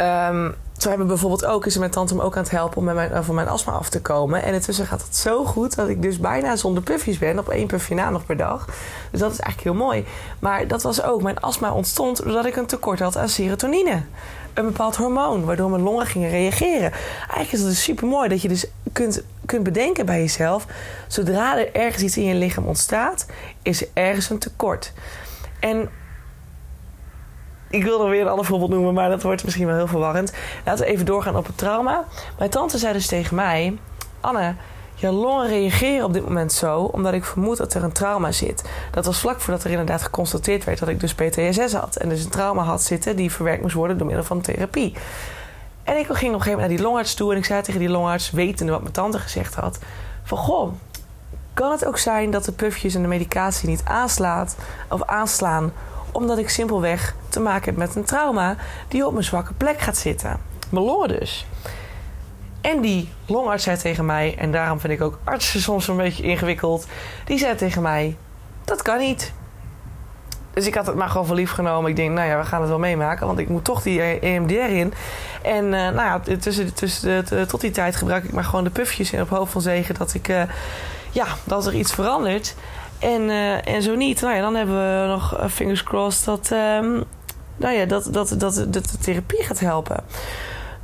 Um, 0.00 0.54
zo 0.84 0.90
hebben 0.90 1.06
we 1.08 1.12
bijvoorbeeld 1.12 1.44
ook, 1.50 1.66
is 1.66 1.78
mijn 1.78 1.90
tante 1.90 2.14
me 2.14 2.22
ook 2.22 2.36
aan 2.36 2.42
het 2.42 2.50
helpen 2.50 2.76
om 2.76 2.84
met 2.84 2.94
mijn, 2.94 3.24
van 3.24 3.34
mijn 3.34 3.48
astma 3.48 3.72
af 3.72 3.88
te 3.88 4.00
komen. 4.00 4.42
En 4.42 4.54
intussen 4.54 4.86
gaat 4.86 5.02
het 5.02 5.16
zo 5.16 5.44
goed 5.44 5.74
dat 5.74 5.88
ik 5.88 6.02
dus 6.02 6.18
bijna 6.18 6.56
zonder 6.56 6.82
puffjes 6.82 7.18
ben, 7.18 7.38
op 7.38 7.48
één 7.48 7.66
puffje 7.66 7.94
na 7.94 8.10
nog 8.10 8.26
per 8.26 8.36
dag. 8.36 8.66
Dus 9.10 9.20
dat 9.20 9.32
is 9.32 9.38
eigenlijk 9.38 9.76
heel 9.76 9.86
mooi. 9.86 10.04
Maar 10.38 10.66
dat 10.66 10.82
was 10.82 11.02
ook, 11.02 11.22
mijn 11.22 11.40
astma 11.40 11.72
ontstond 11.72 12.22
doordat 12.22 12.46
ik 12.46 12.56
een 12.56 12.66
tekort 12.66 12.98
had 12.98 13.16
aan 13.16 13.28
serotonine. 13.28 14.02
Een 14.54 14.64
bepaald 14.64 14.96
hormoon, 14.96 15.44
waardoor 15.44 15.70
mijn 15.70 15.82
longen 15.82 16.06
gingen 16.06 16.30
reageren. 16.30 16.92
Eigenlijk 17.18 17.52
is 17.52 17.60
het 17.60 17.68
dus 17.68 17.82
super 17.82 18.06
mooi 18.06 18.28
dat 18.28 18.42
je 18.42 18.48
dus 18.48 18.66
kunt, 18.92 19.22
kunt 19.46 19.62
bedenken 19.62 20.06
bij 20.06 20.20
jezelf, 20.20 20.66
zodra 21.08 21.58
er 21.58 21.74
ergens 21.74 22.02
iets 22.02 22.16
in 22.16 22.24
je 22.24 22.34
lichaam 22.34 22.66
ontstaat, 22.66 23.26
is 23.62 23.80
er 23.82 23.88
ergens 23.92 24.30
een 24.30 24.38
tekort. 24.38 24.92
En 25.60 25.88
ik 27.74 27.84
wil 27.84 27.98
nog 27.98 28.08
weer 28.08 28.20
een 28.20 28.28
ander 28.28 28.44
voorbeeld 28.44 28.70
noemen, 28.70 28.94
maar 28.94 29.08
dat 29.08 29.22
wordt 29.22 29.44
misschien 29.44 29.66
wel 29.66 29.76
heel 29.76 29.86
verwarrend. 29.86 30.32
Laten 30.64 30.84
we 30.84 30.90
even 30.90 31.06
doorgaan 31.06 31.36
op 31.36 31.46
het 31.46 31.58
trauma. 31.58 32.04
Mijn 32.38 32.50
tante 32.50 32.78
zei 32.78 32.92
dus 32.92 33.06
tegen 33.06 33.36
mij: 33.36 33.78
Anne, 34.20 34.54
je 34.94 35.12
longen 35.12 35.46
reageren 35.48 36.04
op 36.04 36.12
dit 36.12 36.24
moment 36.24 36.52
zo 36.52 36.80
omdat 36.80 37.12
ik 37.12 37.24
vermoed 37.24 37.56
dat 37.56 37.74
er 37.74 37.82
een 37.82 37.92
trauma 37.92 38.32
zit. 38.32 38.64
Dat 38.90 39.04
was 39.04 39.20
vlak 39.20 39.40
voordat 39.40 39.64
er 39.64 39.70
inderdaad 39.70 40.02
geconstateerd 40.02 40.64
werd 40.64 40.78
dat 40.78 40.88
ik 40.88 41.00
dus 41.00 41.14
PTSS 41.14 41.72
had. 41.72 41.96
En 41.96 42.08
dus 42.08 42.24
een 42.24 42.30
trauma 42.30 42.62
had 42.62 42.82
zitten 42.82 43.16
die 43.16 43.32
verwerkt 43.32 43.62
moest 43.62 43.74
worden 43.74 43.98
door 43.98 44.06
middel 44.06 44.24
van 44.24 44.40
therapie. 44.40 44.94
En 45.82 45.96
ik 45.96 46.04
ging 46.04 46.08
op 46.08 46.14
een 46.14 46.24
gegeven 46.24 46.50
moment 46.50 46.68
naar 46.68 46.76
die 46.76 46.86
longarts 46.86 47.14
toe 47.14 47.32
en 47.32 47.38
ik 47.38 47.44
zei 47.44 47.62
tegen 47.62 47.80
die 47.80 47.88
longarts, 47.88 48.30
wetende 48.30 48.72
wat 48.72 48.80
mijn 48.80 48.92
tante 48.92 49.18
gezegd 49.18 49.54
had: 49.54 49.78
van 50.22 50.38
goh, 50.38 50.72
kan 51.54 51.70
het 51.70 51.86
ook 51.86 51.98
zijn 51.98 52.30
dat 52.30 52.44
de 52.44 52.52
pufjes 52.52 52.94
en 52.94 53.02
de 53.02 53.08
medicatie 53.08 53.68
niet 53.68 53.82
aanslaat 53.84 54.56
of 54.88 55.02
aanslaan 55.02 55.72
omdat 56.14 56.38
ik 56.38 56.48
simpelweg 56.48 57.14
te 57.28 57.40
maken 57.40 57.64
heb 57.64 57.76
met 57.76 57.94
een 57.94 58.04
trauma 58.04 58.56
die 58.88 59.06
op 59.06 59.12
mijn 59.12 59.24
zwakke 59.24 59.52
plek 59.52 59.80
gaat 59.80 59.96
zitten. 59.96 60.40
Mijn 60.70 61.06
dus. 61.06 61.46
En 62.60 62.80
die 62.80 63.08
longarts 63.26 63.64
zei 63.64 63.76
tegen 63.76 64.06
mij, 64.06 64.34
en 64.38 64.52
daarom 64.52 64.80
vind 64.80 64.92
ik 64.92 65.02
ook 65.02 65.18
artsen 65.24 65.60
soms 65.60 65.88
een 65.88 65.96
beetje 65.96 66.22
ingewikkeld. 66.22 66.86
Die 67.24 67.38
zei 67.38 67.54
tegen 67.54 67.82
mij: 67.82 68.16
Dat 68.64 68.82
kan 68.82 68.98
niet. 68.98 69.32
Dus 70.54 70.66
ik 70.66 70.74
had 70.74 70.86
het 70.86 70.96
maar 70.96 71.08
gewoon 71.08 71.26
voor 71.26 71.36
lief 71.36 71.50
genomen. 71.50 71.90
Ik 71.90 71.96
denk, 71.96 72.14
nou 72.14 72.28
ja, 72.28 72.38
we 72.38 72.44
gaan 72.44 72.60
het 72.60 72.68
wel 72.68 72.78
meemaken. 72.78 73.26
Want 73.26 73.38
ik 73.38 73.48
moet 73.48 73.64
toch 73.64 73.82
die 73.82 74.00
EMDR 74.20 74.54
in. 74.54 74.92
En 75.42 75.64
uh, 75.64 75.70
nou 75.70 75.94
ja, 75.94 76.20
tussen, 76.38 76.74
tot 77.48 77.60
die 77.60 77.70
tijd 77.70 77.96
gebruik 77.96 78.24
ik 78.24 78.32
maar 78.32 78.44
gewoon 78.44 78.64
de 78.64 78.70
pufjes 78.70 79.12
in 79.12 79.20
op 79.20 79.28
hoofd 79.28 79.52
van 79.52 79.60
zegen. 79.60 79.94
Dat 79.94 80.14
ik, 80.14 80.28
uh, 80.28 80.42
ja, 81.10 81.26
dat 81.44 81.66
er 81.66 81.74
iets 81.74 81.92
verandert. 81.92 82.54
En, 83.04 83.22
uh, 83.22 83.68
en 83.68 83.82
zo 83.82 83.94
niet, 83.94 84.20
nou 84.20 84.34
ja, 84.34 84.40
dan 84.40 84.54
hebben 84.54 84.76
we 84.76 85.06
nog 85.08 85.38
uh, 85.38 85.48
fingers 85.48 85.82
crossed 85.82 86.24
dat, 86.24 86.50
um, 86.50 87.04
nou 87.56 87.74
ja, 87.74 87.84
dat, 87.84 88.08
dat, 88.10 88.34
dat, 88.38 88.66
dat 88.68 88.72
de 88.72 88.98
therapie 89.00 89.42
gaat 89.42 89.58
helpen. 89.58 90.04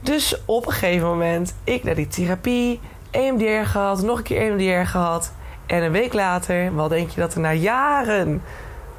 Dus 0.01 0.41
op 0.45 0.67
een 0.67 0.73
gegeven 0.73 1.07
moment, 1.07 1.55
ik 1.65 1.85
naar 1.85 1.95
die 1.95 2.09
therapie, 2.09 2.81
EMDR 3.11 3.69
gehad, 3.69 4.03
nog 4.03 4.19
een 4.19 4.25
keer 4.25 4.41
EMDR 4.41 4.89
gehad. 4.91 5.33
En 5.67 5.83
een 5.83 5.93
week 5.93 6.13
later, 6.13 6.75
wel 6.75 6.89
denk 6.89 7.11
je 7.11 7.21
dat 7.21 7.35
er 7.35 7.41
na 7.41 7.53
jaren, 7.53 8.43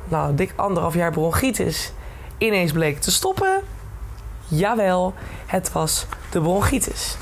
nou 0.07 0.35
dik 0.35 0.53
anderhalf 0.55 0.93
jaar 0.93 1.11
bronchitis, 1.11 1.93
ineens 2.37 2.71
bleek 2.71 2.99
te 2.99 3.11
stoppen? 3.11 3.61
Jawel, 4.47 5.13
het 5.45 5.71
was 5.71 6.05
de 6.29 6.41
bronchitis. 6.41 7.17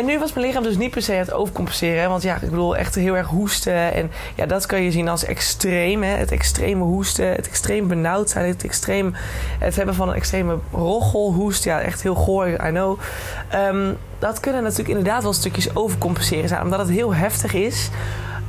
En 0.00 0.06
nu 0.06 0.18
was 0.18 0.32
mijn 0.32 0.46
lichaam 0.46 0.62
dus 0.62 0.76
niet 0.76 0.90
per 0.90 1.02
se 1.02 1.12
het 1.12 1.32
overcompenseren. 1.32 2.08
Want 2.08 2.22
ja, 2.22 2.34
ik 2.34 2.50
bedoel 2.50 2.76
echt 2.76 2.94
heel 2.94 3.16
erg 3.16 3.26
hoesten. 3.26 3.92
En 3.92 4.10
ja, 4.34 4.46
dat 4.46 4.66
kan 4.66 4.82
je 4.82 4.90
zien 4.90 5.08
als 5.08 5.24
extreem. 5.24 6.02
Hè? 6.02 6.10
Het 6.10 6.30
extreme 6.30 6.84
hoesten, 6.84 7.26
het 7.26 7.48
extreem 7.48 7.88
benauwd 7.88 8.30
zijn. 8.30 8.48
Het 8.48 8.64
extreem, 8.64 9.14
het 9.58 9.76
hebben 9.76 9.94
van 9.94 10.08
een 10.08 10.14
extreme 10.14 10.58
rochelhoest. 10.72 11.64
Ja, 11.64 11.80
echt 11.80 12.02
heel 12.02 12.14
goor, 12.14 12.48
I 12.48 12.68
know. 12.68 12.98
Um, 13.54 13.96
dat 14.18 14.40
kunnen 14.40 14.62
natuurlijk 14.62 14.88
inderdaad 14.88 15.22
wel 15.22 15.32
stukjes 15.32 15.76
overcompenseren 15.76 16.48
zijn. 16.48 16.62
Omdat 16.62 16.78
het 16.78 16.90
heel 16.90 17.14
heftig 17.14 17.54
is. 17.54 17.90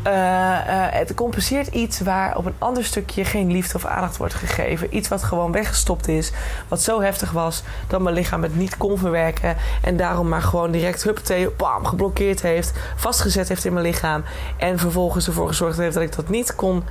Uh, 0.07 0.13
uh, 0.13 0.87
het 0.89 1.13
compenseert 1.13 1.67
iets 1.67 1.99
waar 1.99 2.37
op 2.37 2.45
een 2.45 2.55
ander 2.57 2.85
stukje 2.85 3.25
geen 3.25 3.51
liefde 3.51 3.75
of 3.75 3.85
aandacht 3.85 4.17
wordt 4.17 4.33
gegeven. 4.33 4.95
Iets 4.95 5.07
wat 5.07 5.23
gewoon 5.23 5.51
weggestopt 5.51 6.07
is. 6.07 6.31
Wat 6.67 6.81
zo 6.81 7.01
heftig 7.01 7.31
was 7.31 7.63
dat 7.87 8.01
mijn 8.01 8.15
lichaam 8.15 8.43
het 8.43 8.55
niet 8.55 8.77
kon 8.77 8.97
verwerken. 8.97 9.55
En 9.81 9.97
daarom 9.97 10.29
maar 10.29 10.41
gewoon 10.41 10.71
direct 10.71 11.03
huppatee, 11.03 11.49
bam, 11.49 11.85
geblokkeerd 11.85 12.41
heeft. 12.41 12.71
Vastgezet 12.95 13.47
heeft 13.47 13.65
in 13.65 13.73
mijn 13.73 13.85
lichaam. 13.85 14.23
En 14.57 14.79
vervolgens 14.79 15.27
ervoor 15.27 15.47
gezorgd 15.47 15.77
heeft 15.77 15.93
dat 15.93 16.03
ik 16.03 16.15
dat 16.15 16.29
niet 16.29 16.55
kon 16.55 16.83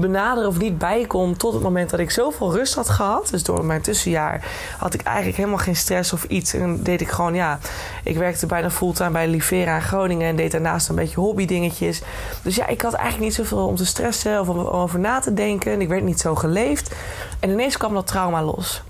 benaderen 0.00 0.48
of 0.48 0.58
niet 0.58 0.78
bijkom 0.78 1.36
tot 1.36 1.52
het 1.52 1.62
moment 1.62 1.90
dat 1.90 2.00
ik 2.00 2.10
zoveel 2.10 2.52
rust 2.52 2.74
had 2.74 2.88
gehad. 2.88 3.28
Dus 3.30 3.42
door 3.42 3.64
mijn 3.64 3.80
tussenjaar 3.80 4.46
had 4.78 4.94
ik 4.94 5.02
eigenlijk 5.02 5.36
helemaal 5.36 5.58
geen 5.58 5.76
stress 5.76 6.12
of 6.12 6.24
iets. 6.24 6.54
En 6.54 6.82
deed 6.82 7.00
ik 7.00 7.08
gewoon, 7.08 7.34
ja, 7.34 7.58
ik 8.04 8.16
werkte 8.16 8.46
bijna 8.46 8.70
fulltime 8.70 9.10
bij 9.10 9.28
Livera 9.28 9.74
in 9.74 9.82
Groningen 9.82 10.28
en 10.28 10.36
deed 10.36 10.52
daarnaast 10.52 10.88
een 10.88 10.94
beetje 10.94 11.20
hobbydingetjes. 11.20 12.02
Dus 12.42 12.56
ja, 12.56 12.66
ik 12.66 12.80
had 12.80 12.92
eigenlijk 12.92 13.24
niet 13.24 13.34
zoveel 13.34 13.66
om 13.66 13.76
te 13.76 13.86
stressen 13.86 14.40
of 14.40 14.48
om 14.48 14.58
over 14.58 14.98
na 14.98 15.20
te 15.20 15.34
denken. 15.34 15.72
En 15.72 15.80
ik 15.80 15.88
werd 15.88 16.02
niet 16.02 16.20
zo 16.20 16.34
geleefd. 16.34 16.94
En 17.40 17.50
ineens 17.50 17.76
kwam 17.76 17.94
dat 17.94 18.06
trauma 18.06 18.42
los. 18.42 18.82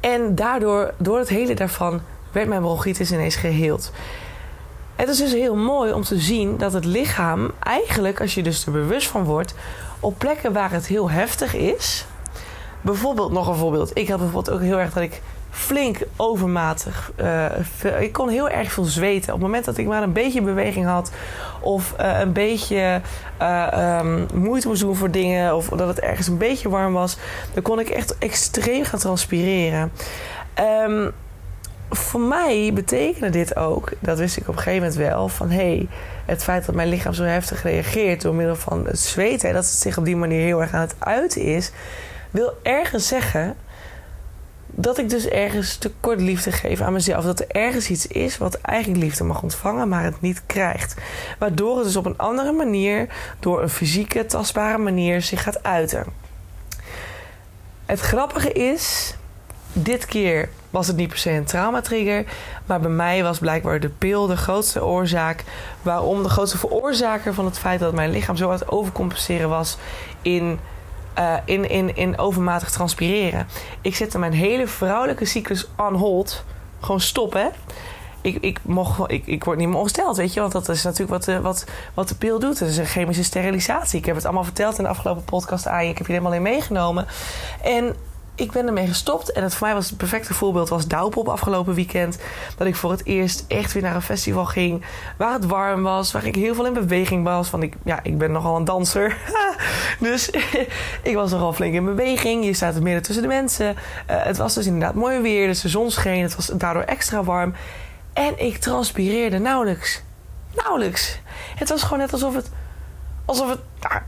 En 0.00 0.34
daardoor, 0.34 0.94
door 0.96 1.18
het 1.18 1.28
hele 1.28 1.54
daarvan, 1.54 2.00
werd 2.32 2.48
mijn 2.48 2.60
bronchitis 2.60 3.12
ineens 3.12 3.36
geheeld. 3.36 3.92
Het 4.96 5.08
is 5.08 5.18
dus 5.18 5.32
heel 5.32 5.56
mooi 5.56 5.92
om 5.92 6.02
te 6.02 6.18
zien 6.18 6.56
dat 6.56 6.72
het 6.72 6.84
lichaam 6.84 7.50
eigenlijk, 7.60 8.20
als 8.20 8.34
je 8.34 8.42
dus 8.42 8.66
er 8.66 8.72
bewust 8.72 9.08
van 9.08 9.24
wordt, 9.24 9.54
op 10.00 10.18
plekken 10.18 10.52
waar 10.52 10.70
het 10.70 10.86
heel 10.86 11.10
heftig 11.10 11.54
is. 11.54 12.06
Bijvoorbeeld, 12.80 13.32
nog 13.32 13.48
een 13.48 13.54
voorbeeld. 13.54 13.90
Ik 13.94 14.08
had 14.08 14.18
bijvoorbeeld 14.18 14.56
ook 14.56 14.62
heel 14.62 14.78
erg 14.78 14.92
dat 14.92 15.02
ik 15.02 15.22
flink 15.50 15.98
overmatig. 16.16 17.12
Uh, 17.20 18.00
ik 18.00 18.12
kon 18.12 18.28
heel 18.28 18.48
erg 18.48 18.72
veel 18.72 18.84
zweten. 18.84 19.32
Op 19.32 19.38
het 19.38 19.46
moment 19.46 19.64
dat 19.64 19.76
ik 19.76 19.86
maar 19.86 20.02
een 20.02 20.12
beetje 20.12 20.42
beweging 20.42 20.86
had. 20.86 21.10
of 21.60 21.94
uh, 22.00 22.20
een 22.20 22.32
beetje 22.32 23.00
uh, 23.42 23.98
um, 23.98 24.26
moeite 24.34 24.68
moest 24.68 24.80
doen 24.80 24.96
voor 24.96 25.10
dingen. 25.10 25.56
of 25.56 25.68
dat 25.68 25.88
het 25.88 26.00
ergens 26.00 26.26
een 26.26 26.38
beetje 26.38 26.68
warm 26.68 26.92
was. 26.92 27.16
dan 27.54 27.62
kon 27.62 27.80
ik 27.80 27.88
echt 27.88 28.18
extreem 28.18 28.84
gaan 28.84 29.00
transpireren. 29.00 29.92
Um, 30.84 31.12
voor 31.90 32.20
mij 32.20 32.70
betekende 32.74 33.30
dit 33.30 33.56
ook, 33.56 33.92
dat 33.98 34.18
wist 34.18 34.36
ik 34.36 34.48
op 34.48 34.56
een 34.56 34.62
gegeven 34.62 34.88
moment 34.88 34.96
wel, 34.96 35.28
van 35.28 35.50
hé, 35.50 35.56
hey, 35.56 35.88
het 36.24 36.42
feit 36.42 36.66
dat 36.66 36.74
mijn 36.74 36.88
lichaam 36.88 37.12
zo 37.12 37.22
heftig 37.22 37.62
reageert 37.62 38.22
door 38.22 38.34
middel 38.34 38.56
van 38.56 38.86
het 38.86 38.98
zweten, 38.98 39.52
dat 39.52 39.64
het 39.64 39.74
zich 39.74 39.98
op 39.98 40.04
die 40.04 40.16
manier 40.16 40.40
heel 40.40 40.60
erg 40.60 40.72
aan 40.72 40.80
het 40.80 40.94
uiten 40.98 41.42
is, 41.42 41.70
wil 42.30 42.52
ergens 42.62 43.08
zeggen 43.08 43.56
dat 44.78 44.98
ik 44.98 45.10
dus 45.10 45.26
ergens 45.26 45.76
tekort 45.76 46.20
liefde 46.20 46.52
geef 46.52 46.80
aan 46.80 46.92
mezelf. 46.92 47.24
Dat 47.24 47.40
er 47.40 47.46
ergens 47.48 47.90
iets 47.90 48.06
is 48.06 48.38
wat 48.38 48.60
eigenlijk 48.60 49.02
liefde 49.02 49.24
mag 49.24 49.42
ontvangen, 49.42 49.88
maar 49.88 50.04
het 50.04 50.20
niet 50.20 50.42
krijgt. 50.46 50.94
Waardoor 51.38 51.76
het 51.76 51.84
dus 51.84 51.96
op 51.96 52.06
een 52.06 52.18
andere 52.18 52.52
manier, 52.52 53.06
door 53.40 53.62
een 53.62 53.68
fysieke, 53.68 54.26
tastbare 54.26 54.78
manier, 54.78 55.22
zich 55.22 55.42
gaat 55.42 55.62
uiten. 55.62 56.04
Het 57.86 58.00
grappige 58.00 58.52
is, 58.52 59.14
dit 59.78 60.06
keer 60.06 60.48
was 60.70 60.86
het 60.86 60.96
niet 60.96 61.08
per 61.08 61.18
se 61.18 61.30
een 61.30 61.44
traumatrigger. 61.44 62.24
Maar 62.66 62.80
bij 62.80 62.90
mij 62.90 63.22
was 63.22 63.38
blijkbaar 63.38 63.80
de 63.80 63.88
pil 63.88 64.26
de 64.26 64.36
grootste 64.36 64.84
oorzaak. 64.84 65.44
Waarom 65.82 66.22
de 66.22 66.28
grootste 66.28 66.58
veroorzaker 66.58 67.34
van 67.34 67.44
het 67.44 67.58
feit 67.58 67.80
dat 67.80 67.94
mijn 67.94 68.10
lichaam 68.10 68.36
zo 68.36 68.46
aan 68.46 68.58
het 68.58 68.70
overcompenseren 68.70 69.48
was 69.48 69.76
in, 70.22 70.58
uh, 71.18 71.34
in, 71.44 71.70
in, 71.70 71.96
in 71.96 72.18
overmatig 72.18 72.70
transpireren. 72.70 73.46
Ik 73.80 73.96
zette 73.96 74.18
mijn 74.18 74.32
hele 74.32 74.66
vrouwelijke 74.66 75.24
cyclus 75.24 75.66
on 75.76 75.94
hold. 75.94 76.44
Gewoon 76.80 77.00
stoppen. 77.00 77.50
Ik, 78.20 78.36
ik, 78.40 78.58
mocht, 78.62 79.10
ik, 79.10 79.26
ik 79.26 79.44
word 79.44 79.58
niet 79.58 79.68
meer 79.68 79.76
ongesteld, 79.76 80.16
weet 80.16 80.34
je. 80.34 80.40
Want 80.40 80.52
dat 80.52 80.68
is 80.68 80.82
natuurlijk 80.82 81.10
wat 81.10 81.24
de, 81.24 81.40
wat, 81.40 81.64
wat 81.94 82.08
de 82.08 82.14
pil 82.14 82.38
doet. 82.38 82.58
Het 82.58 82.68
is 82.68 82.76
een 82.76 82.86
chemische 82.86 83.24
sterilisatie. 83.24 83.98
Ik 83.98 84.06
heb 84.06 84.14
het 84.14 84.24
allemaal 84.24 84.44
verteld 84.44 84.78
in 84.78 84.84
de 84.84 84.90
afgelopen 84.90 85.24
podcast 85.24 85.66
aan 85.66 85.84
je. 85.84 85.90
Ik 85.90 85.98
heb 85.98 86.06
je 86.06 86.12
helemaal 86.12 86.34
in 86.34 86.42
meegenomen. 86.42 87.06
En 87.62 87.96
ik 88.36 88.52
ben 88.52 88.66
ermee 88.66 88.86
gestopt. 88.86 89.32
En 89.32 89.42
het 89.42 89.54
voor 89.54 89.66
mij 89.66 89.76
was 89.76 89.88
het 89.88 89.96
perfecte 89.96 90.34
voorbeeld 90.34 90.68
was 90.68 90.86
Douwpop 90.86 91.28
afgelopen 91.28 91.74
weekend. 91.74 92.18
Dat 92.56 92.66
ik 92.66 92.76
voor 92.76 92.90
het 92.90 93.04
eerst 93.04 93.44
echt 93.48 93.72
weer 93.72 93.82
naar 93.82 93.94
een 93.94 94.02
festival 94.02 94.44
ging. 94.44 94.84
Waar 95.16 95.32
het 95.32 95.46
warm 95.46 95.82
was. 95.82 96.12
Waar 96.12 96.26
ik 96.26 96.34
heel 96.34 96.54
veel 96.54 96.66
in 96.66 96.72
beweging 96.72 97.24
was. 97.24 97.50
Want 97.50 97.62
ik, 97.62 97.74
ja, 97.84 98.00
ik 98.02 98.18
ben 98.18 98.32
nogal 98.32 98.56
een 98.56 98.64
danser. 98.64 99.16
dus 100.00 100.30
ik 101.02 101.14
was 101.14 101.30
nogal 101.30 101.52
flink 101.52 101.74
in 101.74 101.84
beweging. 101.84 102.44
Je 102.44 102.54
staat 102.54 102.80
midden 102.80 103.02
tussen 103.02 103.22
de 103.22 103.28
mensen. 103.28 103.66
Uh, 103.66 103.76
het 104.06 104.36
was 104.36 104.54
dus 104.54 104.66
inderdaad 104.66 104.94
mooi 104.94 105.20
weer. 105.20 105.46
Dus 105.46 105.60
de 105.60 105.68
zon 105.68 105.90
scheen. 105.90 106.22
Het 106.22 106.36
was 106.36 106.46
daardoor 106.46 106.82
extra 106.82 107.24
warm. 107.24 107.54
En 108.12 108.44
ik 108.44 108.56
transpireerde 108.56 109.38
nauwelijks. 109.38 110.02
Nauwelijks. 110.54 111.18
Het 111.56 111.68
was 111.68 111.82
gewoon 111.82 111.98
net 111.98 112.12
alsof 112.12 112.34
het 112.34 112.50
alsof 113.26 113.48
het. 113.48 113.58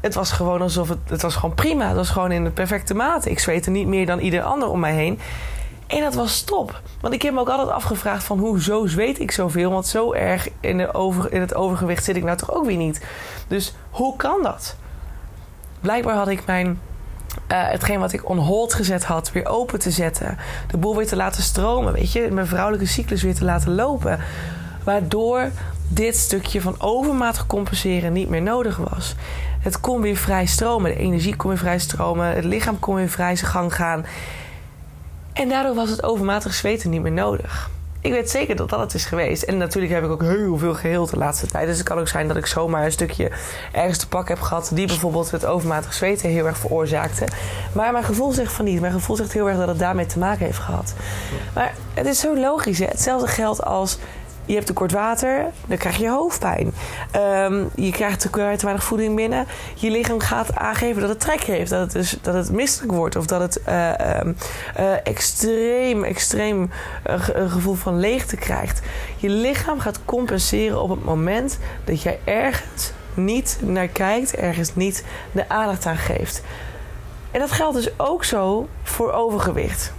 Het 0.01 0.15
was 0.15 0.33
gewoon 0.33 0.63
alsof 0.63 0.89
het. 0.89 0.99
Het 1.07 1.23
was 1.23 1.35
gewoon 1.35 1.55
prima. 1.55 1.87
Het 1.87 1.97
was 1.97 2.11
gewoon 2.11 2.33
in 2.33 2.45
de 2.45 2.51
perfecte 2.51 2.95
mate. 2.95 3.31
Ik 3.31 3.39
zweette 3.39 3.71
niet 3.71 3.87
meer 3.87 4.07
dan 4.07 4.19
ieder 4.19 4.43
ander 4.43 4.69
om 4.69 4.81
mij 4.81 4.95
heen. 4.95 5.21
En 5.87 6.01
dat 6.01 6.15
was 6.15 6.43
top. 6.43 6.81
Want 7.01 7.15
ik 7.15 7.23
heb 7.23 7.33
me 7.35 7.41
ook 7.41 7.49
altijd 7.49 7.69
afgevraagd 7.69 8.25
van 8.25 8.39
hoezo 8.39 8.87
zweet 8.87 9.21
ik 9.21 9.31
zoveel? 9.31 9.71
Want 9.71 9.87
zo 9.87 10.13
erg 10.13 10.49
in, 10.61 10.79
de 10.79 10.95
over, 10.95 11.33
in 11.33 11.41
het 11.41 11.55
overgewicht 11.55 12.05
zit 12.05 12.17
ik 12.17 12.25
nou 12.25 12.37
toch 12.37 12.53
ook 12.53 12.67
weer 12.67 12.77
niet. 12.77 13.05
Dus 13.49 13.75
hoe 13.91 14.17
kan 14.17 14.43
dat? 14.43 14.77
Blijkbaar 15.81 16.17
had 16.17 16.29
ik 16.29 16.47
mijn 16.47 16.81
uh, 17.53 17.69
hetgeen 17.69 18.01
wat 18.01 18.13
ik 18.13 18.29
on 18.29 18.39
hold 18.39 18.75
gezet 18.75 19.05
had, 19.05 19.33
weer 19.33 19.47
open 19.47 19.79
te 19.79 19.91
zetten. 19.91 20.39
De 20.71 20.77
boel 20.77 20.97
weer 20.97 21.07
te 21.07 21.17
laten 21.17 21.43
stromen, 21.43 21.93
weet 21.93 22.13
je. 22.13 22.31
Mijn 22.31 22.47
vrouwelijke 22.47 22.87
cyclus 22.87 23.23
weer 23.23 23.35
te 23.35 23.45
laten 23.45 23.75
lopen. 23.75 24.21
Waardoor 24.85 25.51
dit 25.89 26.17
stukje 26.17 26.61
van 26.61 26.75
overmatig 26.79 27.47
compenseren 27.47 28.13
niet 28.13 28.29
meer 28.29 28.43
nodig 28.43 28.77
was. 28.77 29.15
Het 29.61 29.81
kon 29.81 30.01
weer 30.01 30.17
vrij 30.17 30.47
stromen. 30.47 30.91
De 30.91 30.99
energie 30.99 31.37
kon 31.37 31.49
weer 31.49 31.59
vrij 31.59 31.79
stromen. 31.79 32.27
Het 32.27 32.45
lichaam 32.45 32.79
kon 32.79 32.95
weer 32.95 33.09
vrij 33.09 33.37
zijn 33.37 33.51
gang 33.51 33.75
gaan. 33.75 34.07
En 35.33 35.49
daardoor 35.49 35.75
was 35.75 35.91
het 35.91 36.03
overmatig 36.03 36.55
zweten 36.55 36.91
niet 36.91 37.03
meer 37.03 37.13
nodig. 37.13 37.71
Ik 38.01 38.13
weet 38.13 38.31
zeker 38.31 38.57
dat 38.57 38.71
dat 38.71 38.81
het 38.81 38.95
is 38.95 39.05
geweest. 39.05 39.43
En 39.43 39.57
natuurlijk 39.59 39.93
heb 39.93 40.05
ik 40.05 40.11
ook 40.11 40.23
heel 40.23 40.59
veel 40.59 40.75
geheeld 40.75 41.11
de 41.11 41.17
laatste 41.17 41.47
tijd. 41.47 41.67
Dus 41.67 41.79
het 41.79 41.89
kan 41.89 41.99
ook 41.99 42.09
zijn 42.09 42.29
dat 42.29 42.37
ik 42.37 42.47
zomaar 42.47 42.85
een 42.85 42.93
stukje 42.93 43.31
ergens 43.73 43.99
te 43.99 44.09
pak 44.09 44.29
heb 44.29 44.41
gehad... 44.41 44.71
die 44.75 44.87
bijvoorbeeld 44.87 45.31
het 45.31 45.47
overmatig 45.47 45.95
zweten 45.95 46.29
heel 46.29 46.47
erg 46.47 46.59
veroorzaakte. 46.59 47.25
Maar 47.73 47.93
mijn 47.93 48.05
gevoel 48.05 48.33
zegt 48.33 48.53
van 48.53 48.65
niet. 48.65 48.81
Mijn 48.81 48.93
gevoel 48.93 49.17
zegt 49.17 49.33
heel 49.33 49.49
erg 49.49 49.59
dat 49.59 49.69
het 49.69 49.79
daarmee 49.79 50.07
te 50.07 50.19
maken 50.19 50.45
heeft 50.45 50.59
gehad. 50.59 50.95
Maar 51.55 51.75
het 51.95 52.07
is 52.07 52.21
zo 52.21 52.37
logisch. 52.37 52.79
Hè? 52.79 52.87
Hetzelfde 52.87 53.27
geldt 53.27 53.65
als 53.65 53.99
je 54.49 54.55
hebt 54.55 54.67
tekort 54.67 54.93
water, 54.93 55.45
dan 55.67 55.77
krijg 55.77 55.97
je 55.97 56.09
hoofdpijn. 56.09 56.73
Um, 57.17 57.71
je 57.75 57.91
krijgt 57.91 58.21
te 58.21 58.57
weinig 58.61 58.85
voeding 58.85 59.17
binnen. 59.17 59.47
Je 59.75 59.91
lichaam 59.91 60.21
gaat 60.21 60.55
aangeven 60.55 61.01
dat 61.01 61.11
het 61.11 61.21
trek 61.21 61.41
heeft, 61.43 61.71
dat 61.71 61.81
het, 61.81 61.93
dus, 61.93 62.19
dat 62.23 62.35
het 62.35 62.53
misselijk 62.53 62.93
wordt 62.93 63.17
of 63.17 63.27
dat 63.27 63.41
het 63.41 63.61
uh, 63.69 63.91
uh, 64.79 64.93
extreem, 65.03 66.05
extreem 66.05 66.71
uh, 67.07 67.21
gevoel 67.51 67.75
van 67.75 67.99
leegte 67.99 68.37
krijgt. 68.37 68.81
Je 69.17 69.29
lichaam 69.29 69.81
gaat 69.81 70.01
compenseren 70.05 70.83
op 70.83 70.91
het 70.91 71.05
moment 71.05 71.59
dat 71.85 72.03
jij 72.03 72.19
ergens 72.25 72.93
niet 73.15 73.59
naar 73.63 73.89
kijkt, 73.89 74.35
ergens 74.35 74.75
niet 74.75 75.05
de 75.33 75.49
aandacht 75.49 75.87
aan 75.87 75.97
geeft. 75.97 76.43
En 77.31 77.41
dat 77.41 77.53
geldt 77.53 77.77
dus 77.77 77.99
ook 77.99 78.25
zo 78.25 78.69
voor 78.83 79.13
overgewicht 79.13 79.93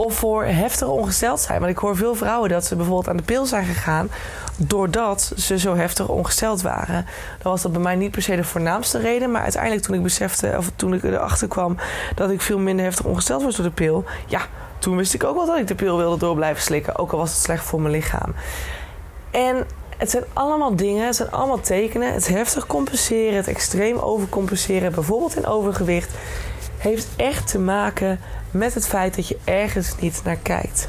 of 0.00 0.14
voor 0.14 0.44
heftige 0.44 0.90
ongesteld 0.90 1.40
zijn. 1.40 1.60
Want 1.60 1.72
ik 1.72 1.78
hoor 1.78 1.96
veel 1.96 2.14
vrouwen 2.14 2.48
dat 2.48 2.64
ze 2.64 2.76
bijvoorbeeld 2.76 3.08
aan 3.08 3.16
de 3.16 3.22
pil 3.22 3.46
zijn 3.46 3.64
gegaan 3.64 4.10
doordat 4.56 5.32
ze 5.36 5.58
zo 5.58 5.74
heftig 5.74 6.08
ongesteld 6.08 6.62
waren. 6.62 7.06
Dan 7.42 7.52
was 7.52 7.62
dat 7.62 7.72
bij 7.72 7.80
mij 7.80 7.94
niet 7.94 8.10
per 8.10 8.22
se 8.22 8.36
de 8.36 8.44
voornaamste 8.44 8.98
reden, 8.98 9.30
maar 9.30 9.42
uiteindelijk 9.42 9.82
toen 9.82 9.94
ik 9.94 10.02
besefte 10.02 10.54
of 10.56 10.70
toen 10.76 10.94
ik 10.94 11.02
erachter 11.02 11.48
kwam 11.48 11.76
dat 12.14 12.30
ik 12.30 12.40
veel 12.40 12.58
minder 12.58 12.84
heftig 12.84 13.04
ongesteld 13.04 13.42
was 13.42 13.56
door 13.56 13.64
de 13.64 13.70
pil, 13.70 14.04
ja, 14.26 14.40
toen 14.78 14.96
wist 14.96 15.14
ik 15.14 15.24
ook 15.24 15.36
wel 15.36 15.46
dat 15.46 15.58
ik 15.58 15.66
de 15.66 15.74
pil 15.74 15.96
wilde 15.96 16.18
door 16.18 16.34
blijven 16.34 16.62
slikken, 16.62 16.98
ook 16.98 17.12
al 17.12 17.18
was 17.18 17.30
het 17.30 17.42
slecht 17.42 17.64
voor 17.64 17.80
mijn 17.80 17.94
lichaam. 17.94 18.34
En 19.30 19.66
het 19.96 20.10
zijn 20.10 20.24
allemaal 20.32 20.76
dingen, 20.76 21.06
het 21.06 21.16
zijn 21.16 21.30
allemaal 21.30 21.60
tekenen. 21.60 22.12
Het 22.12 22.28
heftig 22.28 22.66
compenseren, 22.66 23.36
het 23.36 23.48
extreem 23.48 23.98
overcompenseren, 23.98 24.92
bijvoorbeeld 24.92 25.36
in 25.36 25.46
overgewicht 25.46 26.10
heeft 26.80 27.08
echt 27.16 27.50
te 27.50 27.58
maken 27.58 28.20
met 28.50 28.74
het 28.74 28.86
feit 28.86 29.16
dat 29.16 29.28
je 29.28 29.38
ergens 29.44 29.94
niet 30.00 30.20
naar 30.24 30.36
kijkt. 30.36 30.88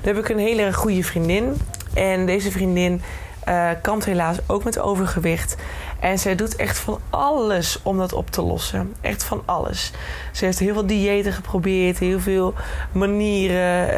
Dan 0.00 0.14
heb 0.14 0.24
ik 0.24 0.28
een 0.28 0.38
hele 0.38 0.72
goede 0.72 1.02
vriendin. 1.02 1.60
En 1.94 2.26
deze 2.26 2.50
vriendin 2.50 3.02
uh, 3.48 3.70
kampt 3.82 4.04
helaas 4.04 4.36
ook 4.46 4.64
met 4.64 4.78
overgewicht. 4.78 5.56
En 6.00 6.18
zij 6.18 6.34
doet 6.34 6.56
echt 6.56 6.78
van 6.78 7.00
alles 7.10 7.78
om 7.82 7.98
dat 7.98 8.12
op 8.12 8.30
te 8.30 8.42
lossen. 8.42 8.94
Echt 9.00 9.24
van 9.24 9.42
alles. 9.44 9.92
Ze 10.32 10.44
heeft 10.44 10.58
heel 10.58 10.72
veel 10.72 10.86
diëten 10.86 11.32
geprobeerd, 11.32 11.98
heel 11.98 12.20
veel 12.20 12.54
manieren. 12.92 13.88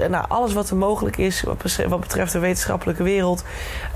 Uh, 0.00 0.08
nou, 0.08 0.24
alles 0.28 0.52
wat 0.52 0.70
er 0.70 0.76
mogelijk 0.76 1.16
is 1.16 1.42
wat 1.88 2.00
betreft 2.00 2.32
de 2.32 2.38
wetenschappelijke 2.38 3.02
wereld, 3.02 3.44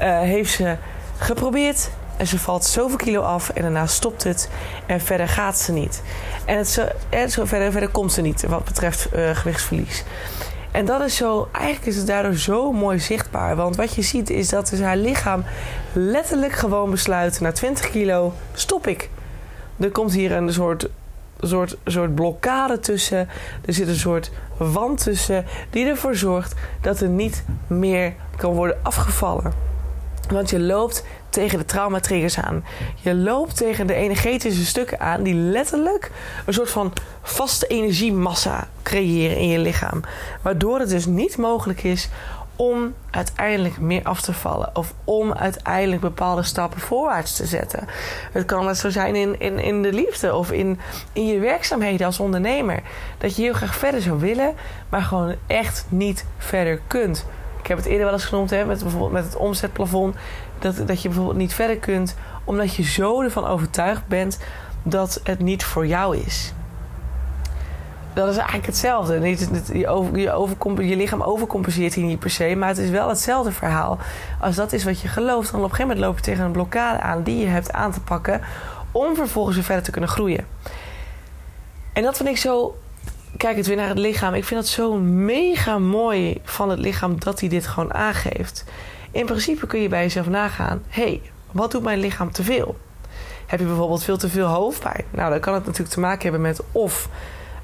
uh, 0.00 0.20
heeft 0.20 0.52
ze 0.52 0.76
geprobeerd. 1.18 1.90
En 2.18 2.26
ze 2.26 2.38
valt 2.38 2.64
zoveel 2.64 2.96
kilo 2.96 3.20
af 3.20 3.48
en 3.48 3.62
daarna 3.62 3.86
stopt 3.86 4.24
het. 4.24 4.50
En 4.86 5.00
verder 5.00 5.28
gaat 5.28 5.58
ze 5.58 5.72
niet. 5.72 6.02
En, 6.44 6.56
het 6.56 6.68
zo, 6.68 6.86
en 7.08 7.30
zo 7.30 7.44
verder, 7.44 7.72
verder 7.72 7.88
komt 7.88 8.12
ze 8.12 8.20
niet 8.20 8.46
wat 8.46 8.64
betreft 8.64 9.08
uh, 9.14 9.30
gewichtsverlies. 9.36 10.04
En 10.70 10.84
dat 10.84 11.00
is 11.00 11.16
zo, 11.16 11.48
eigenlijk 11.52 11.86
is 11.86 11.96
het 11.96 12.06
daardoor 12.06 12.34
zo 12.34 12.72
mooi 12.72 12.98
zichtbaar. 12.98 13.56
Want 13.56 13.76
wat 13.76 13.94
je 13.94 14.02
ziet 14.02 14.30
is 14.30 14.48
dat 14.48 14.68
dus 14.68 14.80
haar 14.80 14.96
lichaam 14.96 15.44
letterlijk 15.92 16.52
gewoon 16.52 16.90
besluit: 16.90 17.40
na 17.40 17.52
20 17.52 17.90
kilo 17.90 18.32
stop 18.52 18.86
ik. 18.86 19.10
Er 19.76 19.90
komt 19.90 20.12
hier 20.12 20.32
een 20.32 20.52
soort, 20.52 20.88
soort, 21.40 21.76
soort 21.84 22.14
blokkade 22.14 22.78
tussen. 22.78 23.28
Er 23.64 23.74
zit 23.74 23.88
een 23.88 23.94
soort 23.94 24.30
wand 24.56 25.02
tussen 25.02 25.44
die 25.70 25.86
ervoor 25.86 26.16
zorgt 26.16 26.54
dat 26.80 27.00
er 27.00 27.08
niet 27.08 27.44
meer 27.66 28.14
kan 28.36 28.52
worden 28.52 28.78
afgevallen. 28.82 29.52
Want 30.28 30.50
je 30.50 30.60
loopt 30.60 31.04
tegen 31.28 31.58
de 31.58 31.64
traumatriggers 31.64 32.38
aan. 32.38 32.64
Je 33.00 33.14
loopt 33.14 33.56
tegen 33.56 33.86
de 33.86 33.94
energetische 33.94 34.66
stukken 34.66 35.00
aan 35.00 35.22
die 35.22 35.34
letterlijk 35.34 36.10
een 36.46 36.54
soort 36.54 36.70
van 36.70 36.92
vaste 37.22 37.66
energiemassa 37.66 38.68
creëren 38.82 39.36
in 39.36 39.48
je 39.48 39.58
lichaam. 39.58 40.00
Waardoor 40.42 40.78
het 40.78 40.88
dus 40.88 41.06
niet 41.06 41.36
mogelijk 41.36 41.82
is 41.82 42.08
om 42.58 42.94
uiteindelijk 43.10 43.78
meer 43.80 44.02
af 44.02 44.20
te 44.20 44.32
vallen. 44.32 44.70
Of 44.72 44.94
om 45.04 45.32
uiteindelijk 45.32 46.00
bepaalde 46.00 46.42
stappen 46.42 46.80
voorwaarts 46.80 47.36
te 47.36 47.46
zetten. 47.46 47.86
Het 48.32 48.44
kan 48.44 48.64
net 48.64 48.78
zo 48.78 48.90
zijn 48.90 49.16
in, 49.16 49.40
in, 49.40 49.58
in 49.58 49.82
de 49.82 49.92
liefde 49.92 50.34
of 50.34 50.52
in, 50.52 50.80
in 51.12 51.26
je 51.26 51.38
werkzaamheden 51.38 52.06
als 52.06 52.20
ondernemer. 52.20 52.82
Dat 53.18 53.36
je 53.36 53.42
heel 53.42 53.52
graag 53.52 53.74
verder 53.74 54.00
zou 54.02 54.20
willen, 54.20 54.54
maar 54.88 55.02
gewoon 55.02 55.34
echt 55.46 55.86
niet 55.88 56.24
verder 56.38 56.80
kunt. 56.86 57.26
Ik 57.58 57.66
heb 57.66 57.76
het 57.76 57.86
eerder 57.86 58.04
wel 58.04 58.14
eens 58.14 58.24
genoemd, 58.24 58.50
hè, 58.50 58.64
met 58.64 58.82
bijvoorbeeld 58.82 59.12
met 59.12 59.24
het 59.24 59.36
omzetplafond. 59.36 60.16
Dat, 60.58 60.76
dat 60.86 61.02
je 61.02 61.08
bijvoorbeeld 61.08 61.38
niet 61.38 61.54
verder 61.54 61.78
kunt, 61.78 62.14
omdat 62.44 62.74
je 62.74 62.82
zo 62.82 63.22
ervan 63.22 63.46
overtuigd 63.46 64.06
bent 64.06 64.38
dat 64.82 65.20
het 65.24 65.38
niet 65.38 65.64
voor 65.64 65.86
jou 65.86 66.16
is. 66.16 66.52
Dat 68.12 68.28
is 68.28 68.36
eigenlijk 68.36 68.66
hetzelfde. 68.66 69.36
Je, 69.78 69.88
over, 69.88 70.82
je, 70.84 70.96
lichaam 70.96 71.22
overcompenseert 71.22 71.94
hier 71.94 72.04
niet 72.04 72.18
per 72.18 72.30
se, 72.30 72.54
maar 72.54 72.68
het 72.68 72.78
is 72.78 72.90
wel 72.90 73.08
hetzelfde 73.08 73.52
verhaal. 73.52 73.98
Als 74.40 74.56
dat 74.56 74.72
is 74.72 74.84
wat 74.84 75.00
je 75.00 75.08
gelooft, 75.08 75.50
dan 75.50 75.60
op 75.60 75.70
een 75.70 75.70
gegeven 75.70 75.88
moment 75.88 76.06
loop 76.06 76.16
je 76.16 76.22
tegen 76.22 76.44
een 76.44 76.52
blokkade 76.52 77.00
aan 77.00 77.22
die 77.22 77.38
je 77.38 77.46
hebt 77.46 77.72
aan 77.72 77.92
te 77.92 78.00
pakken 78.00 78.40
om 78.92 79.14
vervolgens 79.14 79.56
weer 79.56 79.64
verder 79.64 79.84
te 79.84 79.90
kunnen 79.90 80.10
groeien. 80.10 80.46
En 81.92 82.02
dat 82.02 82.16
vind 82.16 82.28
ik 82.28 82.36
zo 82.36 82.78
kijk 83.36 83.56
het 83.56 83.66
weer 83.66 83.76
naar 83.76 83.88
het 83.88 83.98
lichaam. 83.98 84.34
Ik 84.34 84.44
vind 84.44 84.60
het 84.60 84.68
zo 84.68 84.94
mega 85.00 85.78
mooi 85.78 86.40
van 86.44 86.70
het 86.70 86.78
lichaam 86.78 87.20
dat 87.20 87.40
hij 87.40 87.48
dit 87.48 87.66
gewoon 87.66 87.94
aangeeft. 87.94 88.64
In 89.10 89.26
principe 89.26 89.66
kun 89.66 89.80
je 89.80 89.88
bij 89.88 90.02
jezelf 90.02 90.28
nagaan: 90.28 90.82
hé, 90.88 91.02
hey, 91.02 91.22
wat 91.50 91.70
doet 91.70 91.82
mijn 91.82 91.98
lichaam 91.98 92.32
te 92.32 92.42
veel? 92.42 92.76
Heb 93.46 93.60
je 93.60 93.66
bijvoorbeeld 93.66 94.04
veel 94.04 94.16
te 94.16 94.28
veel 94.28 94.46
hoofdpijn? 94.46 95.04
Nou, 95.10 95.30
dan 95.30 95.40
kan 95.40 95.54
het 95.54 95.64
natuurlijk 95.64 95.94
te 95.94 96.00
maken 96.00 96.22
hebben 96.22 96.40
met 96.40 96.60
of 96.72 97.08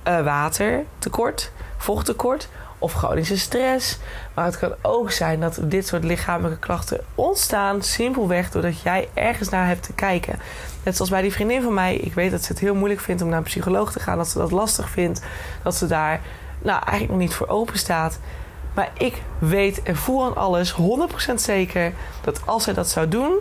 uh, 0.09 0.25
watertekort, 0.25 1.53
vochttekort 1.77 2.49
of 2.79 2.93
chronische 2.93 3.39
stress. 3.39 3.99
Maar 4.35 4.45
het 4.45 4.59
kan 4.59 4.75
ook 4.83 5.11
zijn 5.11 5.41
dat 5.41 5.59
dit 5.63 5.87
soort 5.87 6.05
lichamelijke 6.05 6.59
klachten 6.59 7.05
ontstaan 7.15 7.83
simpelweg 7.83 8.51
doordat 8.51 8.81
jij 8.81 9.09
ergens 9.15 9.49
naar 9.49 9.67
hebt 9.67 9.83
te 9.83 9.93
kijken. 9.93 10.39
Net 10.85 10.97
zoals 10.97 11.11
bij 11.11 11.23
die 11.23 11.33
vriendin 11.33 11.63
van 11.63 11.75
mij. 11.75 11.97
Ik 11.97 12.15
weet 12.15 12.31
dat 12.31 12.43
ze 12.43 12.53
het 12.53 12.61
heel 12.61 12.75
moeilijk 12.75 13.01
vindt 13.01 13.23
om 13.23 13.29
naar 13.29 13.39
een 13.39 13.45
psycholoog 13.45 13.93
te 13.93 14.01
gaan. 14.01 14.17
Dat 14.17 14.29
ze 14.29 14.39
dat 14.39 14.51
lastig 14.51 14.89
vindt. 14.89 15.23
Dat 15.63 15.75
ze 15.75 15.87
daar 15.87 16.21
nou, 16.63 16.83
eigenlijk 16.83 17.11
nog 17.11 17.21
niet 17.21 17.35
voor 17.35 17.49
open 17.49 17.79
staat. 17.79 18.19
Maar 18.75 18.91
ik 18.99 19.23
weet 19.39 19.83
en 19.83 19.97
voel 19.97 20.25
aan 20.25 20.37
alles 20.37 20.75
100% 21.31 21.35
zeker 21.35 21.93
dat 22.23 22.41
als 22.47 22.65
zij 22.65 22.75
dat 22.75 22.89
zou 22.89 23.09
doen, 23.09 23.39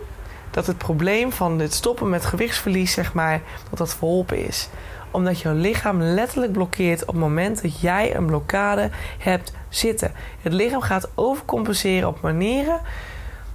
dat 0.50 0.66
het 0.66 0.78
probleem 0.78 1.32
van 1.32 1.58
het 1.58 1.74
stoppen 1.74 2.08
met 2.08 2.24
gewichtsverlies, 2.24 2.92
zeg 2.92 3.12
maar, 3.12 3.40
dat 3.70 3.78
dat 3.78 3.94
verholpen 3.94 4.46
is 4.46 4.68
omdat 5.14 5.40
jouw 5.40 5.54
lichaam 5.54 6.02
letterlijk 6.02 6.52
blokkeert 6.52 7.00
op 7.00 7.06
het 7.06 7.16
moment 7.16 7.62
dat 7.62 7.80
jij 7.80 8.16
een 8.16 8.26
blokkade 8.26 8.90
hebt 9.18 9.52
zitten. 9.68 10.12
Het 10.42 10.52
lichaam 10.52 10.80
gaat 10.80 11.08
overcompenseren 11.14 12.08
op 12.08 12.20
manieren 12.20 12.80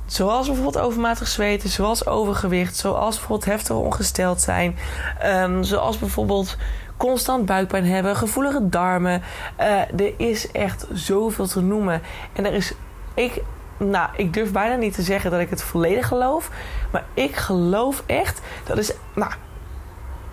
zoals 0.06 0.48
bijvoorbeeld 0.48 0.86
overmatig 0.86 1.28
zweten, 1.28 1.70
zoals 1.70 2.06
overgewicht, 2.06 2.76
zoals 2.76 3.16
bijvoorbeeld 3.16 3.52
heftig 3.52 3.76
ongesteld 3.76 4.42
zijn, 4.42 4.78
um, 5.26 5.64
zoals 5.64 5.98
bijvoorbeeld 5.98 6.58
constant 7.00 7.46
buikpijn 7.46 7.86
hebben, 7.86 8.16
gevoelige 8.16 8.70
darmen. 8.70 9.22
Uh, 9.60 9.82
er 9.82 10.14
is 10.18 10.52
echt 10.52 10.88
zoveel 10.94 11.48
te 11.48 11.62
noemen. 11.62 12.02
En 12.34 12.46
er 12.46 12.54
is. 12.54 12.74
Ik, 13.14 13.42
nou, 13.78 14.10
ik 14.16 14.34
durf 14.34 14.52
bijna 14.52 14.76
niet 14.76 14.94
te 14.94 15.02
zeggen 15.02 15.32
dat 15.32 15.40
ik 15.40 15.50
het 15.50 15.62
volledig 15.62 16.08
geloof. 16.08 16.50
Maar 16.92 17.04
ik 17.14 17.36
geloof 17.36 18.04
echt. 18.06 18.42
Dat 18.64 18.78
is. 18.78 18.92
Nou, 19.16 19.32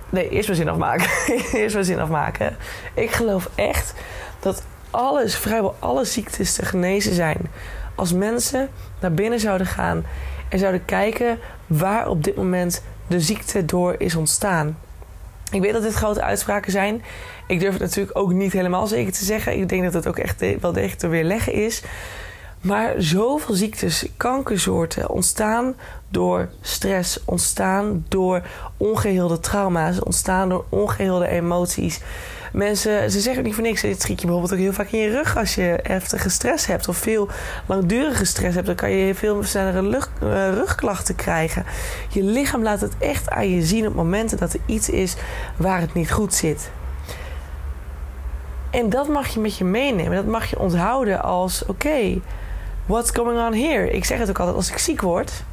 Nee, 0.09 0.29
eerst 0.29 0.49
mijn 0.49 0.61
zin 0.61 0.69
afmaken. 0.69 1.09
eerst 1.61 1.75
mijn 1.75 1.87
zin 1.87 2.01
afmaken. 2.01 2.57
Ik 2.95 3.11
geloof 3.11 3.51
echt 3.55 3.95
dat 4.41 4.63
alles, 4.91 5.37
vrijwel 5.37 5.77
alle 5.79 6.05
ziektes 6.05 6.55
te 6.55 6.65
genezen 6.65 7.15
zijn. 7.15 7.51
Als 7.95 8.13
mensen 8.13 8.69
naar 9.01 9.13
binnen 9.13 9.41
zouden 9.41 9.67
gaan 9.67 10.05
en 10.49 10.59
zouden 10.59 10.85
kijken 10.85 11.39
waar 11.67 12.09
op 12.09 12.25
dit 12.25 12.37
moment 12.37 12.83
de 13.07 13.21
ziekte 13.21 13.65
door 13.65 13.95
is 13.99 14.15
ontstaan. 14.15 14.79
Ik 15.51 15.61
weet 15.61 15.73
dat 15.73 15.83
dit 15.83 15.95
grote 15.95 16.23
uitspraken 16.23 16.73
zijn. 16.73 17.03
Ik 17.47 17.61
durf 17.61 17.73
het 17.73 17.83
natuurlijk 17.83 18.19
ook 18.19 18.33
niet 18.33 18.53
helemaal 18.53 18.87
zeker 18.87 19.13
te 19.13 19.25
zeggen. 19.25 19.59
Ik 19.59 19.69
denk 19.69 19.83
dat 19.83 19.93
het 19.93 20.07
ook 20.07 20.19
echt 20.19 20.41
wel 20.61 20.73
degelijk 20.73 20.99
te 20.99 21.09
weerleggen 21.09 21.53
is. 21.53 21.83
Maar 22.61 22.95
zoveel 22.99 23.55
ziektes, 23.55 24.07
kankersoorten 24.17 25.11
ontstaan 25.11 25.75
door 26.09 26.49
stress, 26.61 27.25
ontstaan 27.25 28.05
door 28.09 28.43
ongeheelde 28.77 29.41
trauma's, 29.41 30.03
ontstaan 30.03 30.49
door 30.49 30.65
ongeheelde 30.69 31.29
emoties. 31.29 32.01
Mensen, 32.57 33.11
ze 33.11 33.21
zeggen 33.21 33.43
niet 33.43 33.55
voor 33.55 33.63
niks. 33.63 33.83
Het 33.83 34.03
schiet 34.03 34.21
je 34.21 34.27
bijvoorbeeld 34.27 34.53
ook 34.53 34.65
heel 34.65 34.73
vaak 34.73 34.91
in 34.91 34.99
je 34.99 35.11
rug 35.11 35.37
als 35.37 35.55
je 35.55 35.79
heftige 35.83 36.29
stress 36.29 36.67
hebt 36.67 36.89
of 36.89 36.97
veel 36.97 37.29
langdurige 37.67 38.25
stress 38.25 38.55
hebt. 38.55 38.67
Dan 38.67 38.75
kan 38.77 38.91
je 38.91 39.15
veel 39.15 39.43
snellere 39.43 39.83
uh, 40.23 40.49
rugklachten 40.53 41.15
krijgen. 41.15 41.65
Je 42.09 42.23
lichaam 42.23 42.63
laat 42.63 42.81
het 42.81 42.93
echt 42.99 43.31
aan 43.31 43.51
je 43.51 43.63
zien 43.63 43.87
op 43.87 43.95
momenten 43.95 44.39
dat 44.39 44.53
er 44.53 44.61
iets 44.67 44.91
is 44.91 45.17
waar 45.57 45.81
het 45.81 45.95
niet 45.95 46.13
goed 46.13 46.35
zit. 46.35 46.71
En 48.71 48.91
dat 48.91 49.09
mag 49.09 49.29
je 49.29 49.41
met 49.41 49.57
je 49.57 49.65
meenemen. 49.65 50.17
Dat 50.17 50.27
mag 50.27 50.51
je 50.51 50.59
onthouden 50.59 51.23
als: 51.23 51.65
oké, 51.67 52.21
what's 52.87 53.11
going 53.11 53.47
on 53.47 53.55
here? 53.55 53.91
Ik 53.91 54.05
zeg 54.05 54.19
het 54.19 54.29
ook 54.29 54.39
altijd: 54.39 54.57
als 54.57 54.71
ik 54.71 54.79
ziek 54.79 55.01
word, 55.01 55.45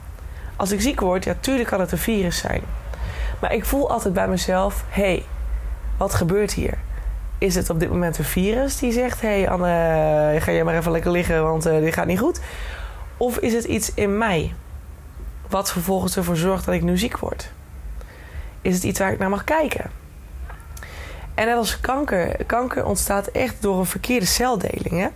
als 0.55 0.71
ik 0.71 0.81
ziek 0.81 0.99
word, 0.99 1.23
ja, 1.23 1.35
tuurlijk 1.39 1.69
kan 1.69 1.79
het 1.79 1.91
een 1.91 1.97
virus 1.97 2.37
zijn. 2.37 2.61
Maar 3.41 3.53
ik 3.53 3.65
voel 3.65 3.89
altijd 3.89 4.13
bij 4.13 4.27
mezelf: 4.27 4.83
hé, 4.89 5.01
hey, 5.01 5.25
wat 5.97 6.13
gebeurt 6.13 6.53
hier? 6.53 6.77
Is 7.43 7.55
het 7.55 7.69
op 7.69 7.79
dit 7.79 7.89
moment 7.89 8.17
een 8.17 8.23
virus 8.23 8.77
die 8.77 8.91
zegt: 8.91 9.21
hé, 9.21 9.27
hey 9.27 9.49
Anne, 9.49 10.37
ga 10.39 10.51
je 10.51 10.63
maar 10.63 10.77
even 10.77 10.91
lekker 10.91 11.11
liggen, 11.11 11.43
want 11.43 11.67
uh, 11.67 11.79
dit 11.79 11.93
gaat 11.93 12.05
niet 12.05 12.19
goed? 12.19 12.39
Of 13.17 13.37
is 13.37 13.53
het 13.53 13.63
iets 13.63 13.91
in 13.93 14.17
mij 14.17 14.53
wat 15.49 15.71
vervolgens 15.71 16.17
ervoor 16.17 16.35
zorgt 16.35 16.65
dat 16.65 16.73
ik 16.73 16.81
nu 16.81 16.97
ziek 16.97 17.17
word? 17.17 17.51
Is 18.61 18.73
het 18.73 18.83
iets 18.83 18.99
waar 18.99 19.11
ik 19.11 19.19
naar 19.19 19.29
mag 19.29 19.43
kijken? 19.43 19.91
En 21.33 21.45
net 21.45 21.55
als 21.55 21.79
kanker. 21.79 22.45
Kanker 22.45 22.85
ontstaat 22.85 23.27
echt 23.27 23.61
door 23.61 23.79
een 23.79 23.85
verkeerde 23.85 24.25
celdeling. 24.25 24.99
Hè? 24.99 25.07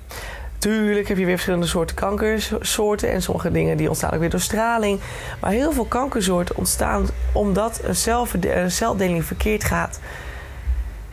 Tuurlijk 0.58 1.08
heb 1.08 1.18
je 1.18 1.26
weer 1.26 1.34
verschillende 1.34 1.68
soorten 1.68 1.96
kankersoorten. 1.96 3.12
En 3.12 3.22
sommige 3.22 3.52
dingen 3.52 3.78
die 3.78 3.88
ontstaan 3.88 4.12
ook 4.12 4.20
weer 4.20 4.30
door 4.30 4.40
straling. 4.40 5.00
Maar 5.42 5.52
heel 5.52 5.72
veel 5.72 5.86
kankersoorten 5.86 6.58
ontstaan 6.58 7.08
omdat 7.32 7.82
een, 7.84 8.72
celdeling 8.72 9.26
verkeerd 9.26 9.64
gaat. 9.64 10.00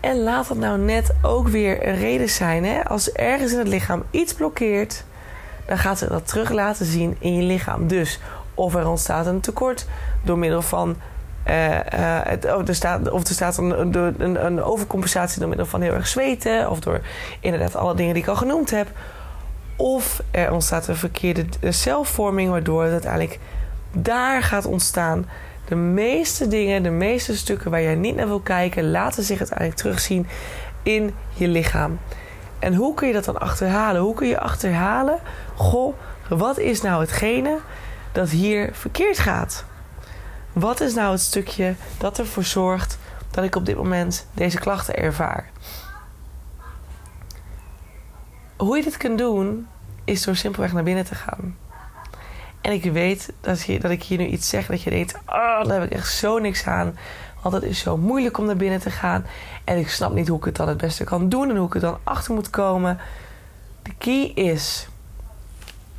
En 0.04 0.22
laat 0.22 0.48
dat 0.48 0.56
nou 0.56 0.78
net 0.78 1.14
ook 1.22 1.48
weer 1.48 1.88
een 1.88 1.96
reden 1.96 2.28
zijn. 2.28 2.64
Hè? 2.64 2.84
Als 2.84 3.12
ergens 3.12 3.52
in 3.52 3.58
het 3.58 3.68
lichaam 3.68 4.02
iets 4.10 4.34
blokkeert, 4.34 5.04
dan 5.66 5.78
gaat 5.78 5.98
ze 5.98 6.08
dat 6.08 6.28
terug 6.28 6.50
laten 6.50 6.86
zien 6.86 7.16
in 7.18 7.34
je 7.34 7.42
lichaam. 7.42 7.88
Dus 7.88 8.20
of 8.54 8.74
er 8.74 8.88
ontstaat 8.88 9.26
een 9.26 9.40
tekort 9.40 9.86
door 10.22 10.38
middel 10.38 10.62
van. 10.62 10.96
Uh, 11.48 11.78
het, 12.22 12.54
of 12.54 12.68
er 12.68 12.74
staat, 12.74 13.10
of 13.10 13.26
er 13.28 13.34
staat 13.34 13.56
een, 13.56 13.96
een, 13.96 14.44
een 14.46 14.62
overcompensatie 14.62 15.38
door 15.38 15.48
middel 15.48 15.66
van 15.66 15.80
heel 15.80 15.92
erg 15.92 16.06
zweten. 16.06 16.70
Of 16.70 16.80
door 16.80 17.00
inderdaad 17.40 17.76
alle 17.76 17.94
dingen 17.94 18.14
die 18.14 18.22
ik 18.22 18.28
al 18.28 18.36
genoemd 18.36 18.70
heb. 18.70 18.88
Of 19.76 20.22
er 20.30 20.52
ontstaat 20.52 20.88
een 20.88 20.96
verkeerde 20.96 21.44
celvorming, 21.68 22.50
waardoor 22.50 22.82
het 22.82 22.92
uiteindelijk 22.92 23.38
daar 23.92 24.42
gaat 24.42 24.66
ontstaan. 24.66 25.26
De 25.64 25.74
meeste 25.74 26.48
dingen, 26.48 26.82
de 26.82 26.90
meeste 26.90 27.36
stukken 27.36 27.70
waar 27.70 27.82
jij 27.82 27.94
niet 27.94 28.16
naar 28.16 28.26
wil 28.26 28.40
kijken, 28.40 28.90
laten 28.90 29.22
zich 29.22 29.38
uiteindelijk 29.38 29.78
terugzien 29.78 30.26
in 30.82 31.14
je 31.34 31.48
lichaam. 31.48 31.98
En 32.58 32.74
hoe 32.74 32.94
kun 32.94 33.06
je 33.06 33.12
dat 33.14 33.24
dan 33.24 33.38
achterhalen? 33.38 34.02
Hoe 34.02 34.14
kun 34.14 34.28
je 34.28 34.40
achterhalen, 34.40 35.18
goh, 35.54 35.94
wat 36.28 36.58
is 36.58 36.80
nou 36.80 37.00
hetgene 37.00 37.58
dat 38.12 38.30
hier 38.30 38.70
verkeerd 38.72 39.18
gaat? 39.18 39.64
Wat 40.52 40.80
is 40.80 40.94
nou 40.94 41.10
het 41.10 41.20
stukje 41.20 41.74
dat 41.98 42.18
ervoor 42.18 42.44
zorgt 42.44 42.98
dat 43.30 43.44
ik 43.44 43.56
op 43.56 43.66
dit 43.66 43.76
moment 43.76 44.26
deze 44.32 44.58
klachten 44.58 44.96
ervaar? 44.96 45.50
Hoe 48.56 48.76
je 48.76 48.82
dit 48.82 48.96
kunt 48.96 49.18
doen, 49.18 49.66
is 50.04 50.22
door 50.22 50.36
simpelweg 50.36 50.72
naar 50.72 50.82
binnen 50.82 51.04
te 51.04 51.14
gaan. 51.14 51.56
En 52.64 52.72
ik 52.72 52.92
weet 52.92 53.32
dat, 53.40 53.62
je, 53.62 53.80
dat 53.80 53.90
ik 53.90 54.02
hier 54.02 54.18
nu 54.18 54.26
iets 54.26 54.48
zeg 54.48 54.66
dat 54.66 54.82
je 54.82 54.90
denkt: 54.90 55.14
oh, 55.14 55.64
daar 55.64 55.80
heb 55.80 55.82
ik 55.82 55.90
echt 55.90 56.12
zo 56.12 56.38
niks 56.38 56.66
aan. 56.66 56.98
Want 57.42 57.54
het 57.54 57.64
is 57.64 57.78
zo 57.78 57.96
moeilijk 57.96 58.38
om 58.38 58.46
naar 58.46 58.56
binnen 58.56 58.80
te 58.80 58.90
gaan. 58.90 59.26
En 59.64 59.78
ik 59.78 59.88
snap 59.88 60.14
niet 60.14 60.28
hoe 60.28 60.38
ik 60.38 60.44
het 60.44 60.56
dan 60.56 60.68
het 60.68 60.76
beste 60.76 61.04
kan 61.04 61.28
doen 61.28 61.50
en 61.50 61.56
hoe 61.56 61.66
ik 61.66 61.74
er 61.74 61.80
dan 61.80 61.98
achter 62.04 62.34
moet 62.34 62.50
komen. 62.50 62.98
De 63.82 63.94
key 63.98 64.44
is, 64.44 64.88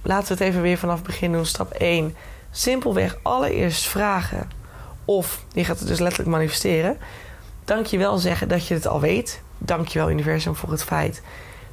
laten 0.01 0.27
we 0.27 0.43
het 0.43 0.53
even 0.53 0.61
weer 0.61 0.77
vanaf 0.77 1.03
begin 1.03 1.31
doen. 1.31 1.45
Stap 1.45 1.71
1. 1.71 2.15
Simpelweg 2.51 3.17
allereerst 3.21 3.87
vragen. 3.87 4.49
Of 5.05 5.45
je 5.53 5.65
gaat 5.65 5.79
het 5.79 5.87
dus 5.87 5.99
letterlijk 5.99 6.31
manifesteren. 6.31 6.97
Dank 7.65 7.85
je 7.85 7.97
wel 7.97 8.17
zeggen 8.17 8.47
dat 8.47 8.67
je 8.67 8.73
het 8.73 8.87
al 8.87 8.99
weet. 8.99 9.41
Dank 9.57 9.87
je 9.87 9.99
wel, 9.99 10.09
universum, 10.11 10.55
voor 10.55 10.71
het 10.71 10.83
feit 10.83 11.21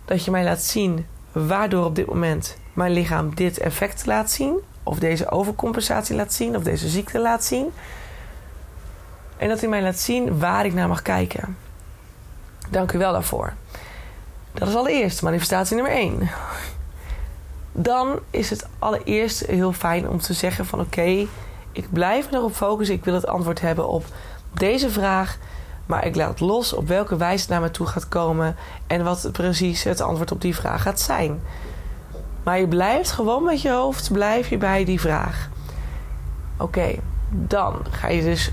dat 0.05 0.25
je 0.25 0.31
mij 0.31 0.45
laat 0.45 0.63
zien 0.63 1.07
waardoor 1.33 1.85
op 1.85 1.95
dit 1.95 2.07
moment 2.07 2.57
mijn 2.73 2.93
lichaam 2.93 3.35
dit 3.35 3.59
effect 3.59 4.07
laat 4.07 4.31
zien. 4.31 4.61
Of 4.83 4.99
deze 4.99 5.31
overcompensatie 5.31 6.17
laat 6.17 6.33
zien. 6.33 6.57
Of 6.57 6.63
deze 6.63 6.89
ziekte 6.89 7.19
laat 7.19 7.45
zien. 7.45 7.73
En 9.37 9.49
dat 9.49 9.61
hij 9.61 9.69
mij 9.69 9.83
laat 9.83 9.99
zien 9.99 10.39
waar 10.39 10.67
ik 10.67 10.75
naar 10.75 10.89
mag 10.89 11.03
kijken. 11.03 11.57
Dank 12.71 12.93
u 12.93 12.99
wel 12.99 13.13
daarvoor. 13.13 13.53
Dat 14.53 14.69
is 14.69 14.75
allereerst 14.75 15.23
manifestatie 15.23 15.75
nummer 15.77 15.93
1. 15.93 16.31
Dan 17.73 18.19
is 18.31 18.51
het 18.51 18.67
allereerst 18.79 19.47
heel 19.47 19.73
fijn 19.73 20.09
om 20.09 20.21
te 20.21 20.33
zeggen 20.33 20.67
van 20.67 20.81
oké, 20.81 21.27
ik 21.73 21.87
blijf 21.91 22.33
erop 22.33 22.55
focussen. 22.55 22.97
Ik 22.97 23.05
wil 23.05 23.15
het 23.15 23.27
antwoord 23.27 23.61
hebben 23.61 23.89
op 23.89 24.05
deze 24.55 24.91
vraag. 24.91 25.39
Maar 25.87 26.07
ik 26.07 26.17
laat 26.17 26.41
los 26.41 26.73
op 26.73 26.89
welke 26.89 27.17
wijze 27.17 27.41
het 27.41 27.49
naar 27.49 27.61
me 27.61 27.71
toe 27.71 27.87
gaat 27.87 28.09
komen. 28.09 28.57
En 28.87 29.05
wat 29.05 29.29
precies 29.33 29.83
het 29.83 30.01
antwoord 30.01 30.33
op 30.33 30.41
die 30.41 30.55
vraag 30.55 30.83
gaat 30.83 31.01
zijn. 31.01 31.41
Maar 32.43 32.59
je 32.59 32.69
blijft 32.69 33.11
gewoon 33.11 33.45
met 33.45 33.63
je 33.63 33.71
hoofd 33.71 34.13
blijf 34.13 34.49
je 34.49 34.59
bij 34.59 34.85
die 34.85 35.01
vraag. 35.01 35.49
Oké, 36.57 36.95
dan 37.31 37.77
ga 37.91 38.09
je 38.09 38.23
dus 38.23 38.53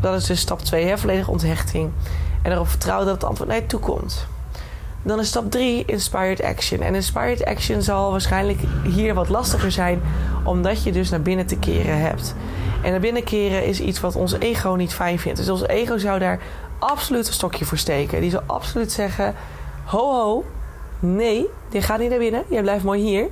dat 0.00 0.14
is 0.14 0.26
dus 0.26 0.40
stap 0.40 0.60
2, 0.60 0.96
volledige 0.96 1.30
onthechting. 1.30 1.90
En 2.42 2.52
erop 2.52 2.68
vertrouwen 2.68 3.06
dat 3.06 3.14
het 3.14 3.24
antwoord 3.24 3.48
naar 3.48 3.58
je 3.58 3.66
toe 3.66 3.80
komt. 3.80 4.26
Dan 5.02 5.18
is 5.18 5.28
stap 5.28 5.50
3 5.50 5.84
inspired 5.84 6.42
action. 6.42 6.80
En 6.80 6.94
inspired 6.94 7.44
action 7.44 7.82
zal 7.82 8.10
waarschijnlijk 8.10 8.60
hier 8.84 9.14
wat 9.14 9.28
lastiger 9.28 9.72
zijn, 9.72 10.02
omdat 10.44 10.82
je 10.82 10.92
dus 10.92 11.10
naar 11.10 11.22
binnen 11.22 11.46
te 11.46 11.56
keren 11.58 12.00
hebt. 12.00 12.34
En 12.82 12.90
naar 12.90 13.00
binnen 13.00 13.24
keren 13.24 13.64
is 13.64 13.80
iets 13.80 14.00
wat 14.00 14.16
ons 14.16 14.32
ego 14.32 14.74
niet 14.74 14.94
fijn 14.94 15.18
vindt. 15.18 15.38
Dus 15.38 15.48
ons 15.48 15.66
ego 15.66 15.98
zou 15.98 16.18
daar 16.18 16.40
absoluut 16.78 17.26
een 17.26 17.32
stokje 17.32 17.64
voor 17.64 17.78
steken. 17.78 18.20
Die 18.20 18.30
zal 18.30 18.42
absoluut 18.46 18.92
zeggen: 18.92 19.34
ho 19.84 20.12
ho, 20.12 20.44
nee, 21.00 21.46
je 21.70 21.82
gaat 21.82 21.98
niet 21.98 22.10
naar 22.10 22.18
binnen, 22.18 22.44
jij 22.48 22.62
blijft 22.62 22.84
mooi 22.84 23.00
hier. 23.00 23.28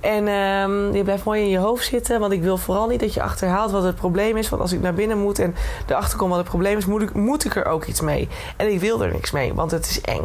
En 0.00 0.28
um, 0.28 0.94
je 0.94 1.02
blijft 1.02 1.24
mooi 1.24 1.42
in 1.42 1.48
je 1.48 1.58
hoofd 1.58 1.84
zitten. 1.84 2.20
Want 2.20 2.32
ik 2.32 2.42
wil 2.42 2.56
vooral 2.56 2.88
niet 2.88 3.00
dat 3.00 3.14
je 3.14 3.22
achterhaalt 3.22 3.70
wat 3.70 3.82
het 3.82 3.96
probleem 3.96 4.36
is. 4.36 4.48
Want 4.48 4.62
als 4.62 4.72
ik 4.72 4.80
naar 4.80 4.94
binnen 4.94 5.18
moet 5.18 5.38
en 5.38 5.54
erachter 5.86 6.18
kom 6.18 6.28
wat 6.28 6.38
het 6.38 6.48
probleem 6.48 6.76
is, 6.76 6.86
moet 6.86 7.02
ik, 7.02 7.14
moet 7.14 7.44
ik 7.44 7.56
er 7.56 7.64
ook 7.64 7.84
iets 7.84 8.00
mee. 8.00 8.28
En 8.56 8.72
ik 8.72 8.80
wil 8.80 9.02
er 9.02 9.12
niks 9.12 9.30
mee, 9.30 9.54
want 9.54 9.70
het 9.70 9.86
is 9.86 10.00
eng. 10.00 10.24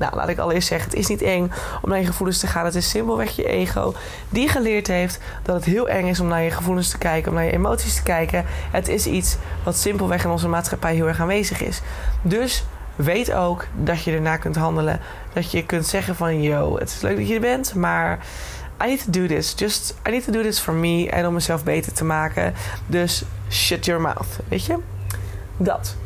Nou, 0.00 0.14
laat 0.14 0.28
ik 0.28 0.38
allereerst 0.38 0.68
zeggen, 0.68 0.90
het 0.90 0.98
is 0.98 1.06
niet 1.06 1.22
eng 1.22 1.50
om 1.82 1.88
naar 1.88 1.98
je 1.98 2.06
gevoelens 2.06 2.38
te 2.38 2.46
gaan. 2.46 2.64
Het 2.64 2.74
is 2.74 2.88
simpelweg 2.88 3.36
je 3.36 3.44
ego 3.44 3.94
die 4.28 4.48
geleerd 4.48 4.86
heeft 4.86 5.20
dat 5.42 5.54
het 5.54 5.64
heel 5.64 5.88
eng 5.88 6.06
is 6.06 6.20
om 6.20 6.26
naar 6.26 6.42
je 6.42 6.50
gevoelens 6.50 6.90
te 6.90 6.98
kijken, 6.98 7.30
om 7.30 7.36
naar 7.36 7.44
je 7.44 7.52
emoties 7.52 7.94
te 7.94 8.02
kijken. 8.02 8.44
Het 8.70 8.88
is 8.88 9.06
iets 9.06 9.36
wat 9.64 9.76
simpelweg 9.76 10.24
in 10.24 10.30
onze 10.30 10.48
maatschappij 10.48 10.94
heel 10.94 11.06
erg 11.06 11.20
aanwezig 11.20 11.62
is. 11.62 11.80
Dus 12.22 12.64
weet 13.02 13.32
ook 13.32 13.66
dat 13.74 14.02
je 14.02 14.12
ernaar 14.12 14.38
kunt 14.38 14.56
handelen. 14.56 15.00
Dat 15.32 15.50
je 15.50 15.66
kunt 15.66 15.86
zeggen 15.86 16.16
van, 16.16 16.42
yo, 16.42 16.78
het 16.78 16.88
is 16.88 17.00
leuk 17.00 17.16
dat 17.16 17.28
je 17.28 17.34
er 17.34 17.40
bent, 17.40 17.74
maar 17.74 18.18
I 18.82 18.86
need 18.86 19.04
to 19.04 19.10
do 19.10 19.26
this. 19.26 19.54
Just, 19.56 19.94
I 20.08 20.10
need 20.10 20.24
to 20.24 20.32
do 20.32 20.42
this 20.42 20.58
for 20.58 20.74
me 20.74 21.10
en 21.10 21.26
om 21.26 21.34
mezelf 21.34 21.64
beter 21.64 21.92
te 21.92 22.04
maken. 22.04 22.54
Dus 22.86 23.24
shut 23.50 23.84
your 23.84 24.00
mouth, 24.00 24.38
weet 24.48 24.64
je? 24.64 24.78
Dat. 25.56 25.96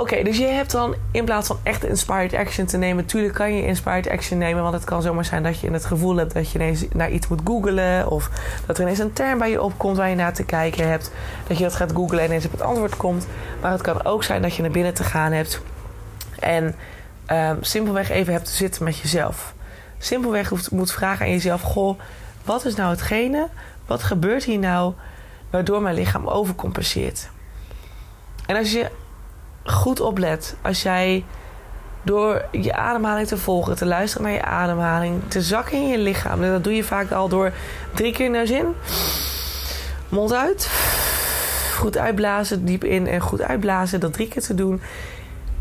Oké, 0.00 0.22
dus 0.22 0.36
je 0.36 0.46
hebt 0.46 0.70
dan 0.70 0.94
in 1.10 1.24
plaats 1.24 1.46
van 1.46 1.58
echt 1.62 1.84
inspired 1.84 2.34
action 2.34 2.66
te 2.66 2.76
nemen, 2.76 2.96
natuurlijk 3.04 3.34
kan 3.34 3.54
je 3.54 3.66
inspired 3.66 4.08
action 4.08 4.38
nemen, 4.38 4.62
want 4.62 4.74
het 4.74 4.84
kan 4.84 5.02
zomaar 5.02 5.24
zijn 5.24 5.42
dat 5.42 5.60
je 5.60 5.66
in 5.66 5.72
het 5.72 5.84
gevoel 5.84 6.16
hebt 6.16 6.34
dat 6.34 6.50
je 6.50 6.58
ineens 6.58 6.84
naar 6.92 7.10
iets 7.10 7.28
moet 7.28 7.40
googlen, 7.44 8.10
of 8.10 8.30
dat 8.66 8.76
er 8.76 8.82
ineens 8.82 8.98
een 8.98 9.12
term 9.12 9.38
bij 9.38 9.50
je 9.50 9.62
opkomt 9.62 9.96
waar 9.96 10.08
je 10.08 10.14
naar 10.14 10.34
te 10.34 10.44
kijken 10.44 10.88
hebt, 10.88 11.10
dat 11.46 11.58
je 11.58 11.64
dat 11.64 11.74
gaat 11.74 11.92
googlen 11.92 12.20
en 12.20 12.26
ineens 12.26 12.44
op 12.44 12.52
het 12.52 12.62
antwoord 12.62 12.96
komt. 12.96 13.26
Maar 13.60 13.70
het 13.70 13.82
kan 13.82 14.04
ook 14.04 14.24
zijn 14.24 14.42
dat 14.42 14.54
je 14.54 14.62
naar 14.62 14.70
binnen 14.70 14.94
te 14.94 15.04
gaan 15.04 15.32
hebt 15.32 15.60
en 16.38 16.74
um, 17.32 17.58
simpelweg 17.60 18.10
even 18.10 18.32
hebt 18.32 18.46
te 18.46 18.52
zitten 18.52 18.84
met 18.84 18.98
jezelf 18.98 19.54
simpelweg 19.98 20.70
moet 20.70 20.92
vragen 20.92 21.26
aan 21.26 21.32
jezelf: 21.32 21.60
Goh, 21.62 21.98
wat 22.44 22.64
is 22.64 22.74
nou 22.74 22.90
hetgene? 22.90 23.48
Wat 23.86 24.02
gebeurt 24.02 24.44
hier 24.44 24.58
nou 24.58 24.94
waardoor 25.50 25.82
mijn 25.82 25.94
lichaam 25.94 26.26
overcompenseert? 26.26 27.28
En 28.46 28.56
als 28.56 28.72
je 28.72 28.90
goed 29.70 30.00
oplet, 30.00 30.56
als 30.62 30.82
jij 30.82 31.24
door 32.02 32.44
je 32.50 32.74
ademhaling 32.74 33.28
te 33.28 33.36
volgen, 33.36 33.76
te 33.76 33.86
luisteren 33.86 34.26
naar 34.26 34.36
je 34.36 34.42
ademhaling, 34.42 35.22
te 35.28 35.42
zakken 35.42 35.78
in 35.78 35.88
je 35.88 35.98
lichaam. 35.98 36.42
En 36.42 36.50
dat 36.50 36.64
doe 36.64 36.74
je 36.74 36.84
vaak 36.84 37.10
al 37.10 37.28
door 37.28 37.52
drie 37.94 38.12
keer 38.12 38.30
neus 38.30 38.50
in, 38.50 38.74
mond 40.08 40.32
uit, 40.32 40.70
goed 41.76 41.98
uitblazen, 41.98 42.64
diep 42.64 42.84
in 42.84 43.06
en 43.06 43.20
goed 43.20 43.42
uitblazen. 43.42 44.00
Dat 44.00 44.12
drie 44.12 44.28
keer 44.28 44.42
te 44.42 44.54
doen 44.54 44.80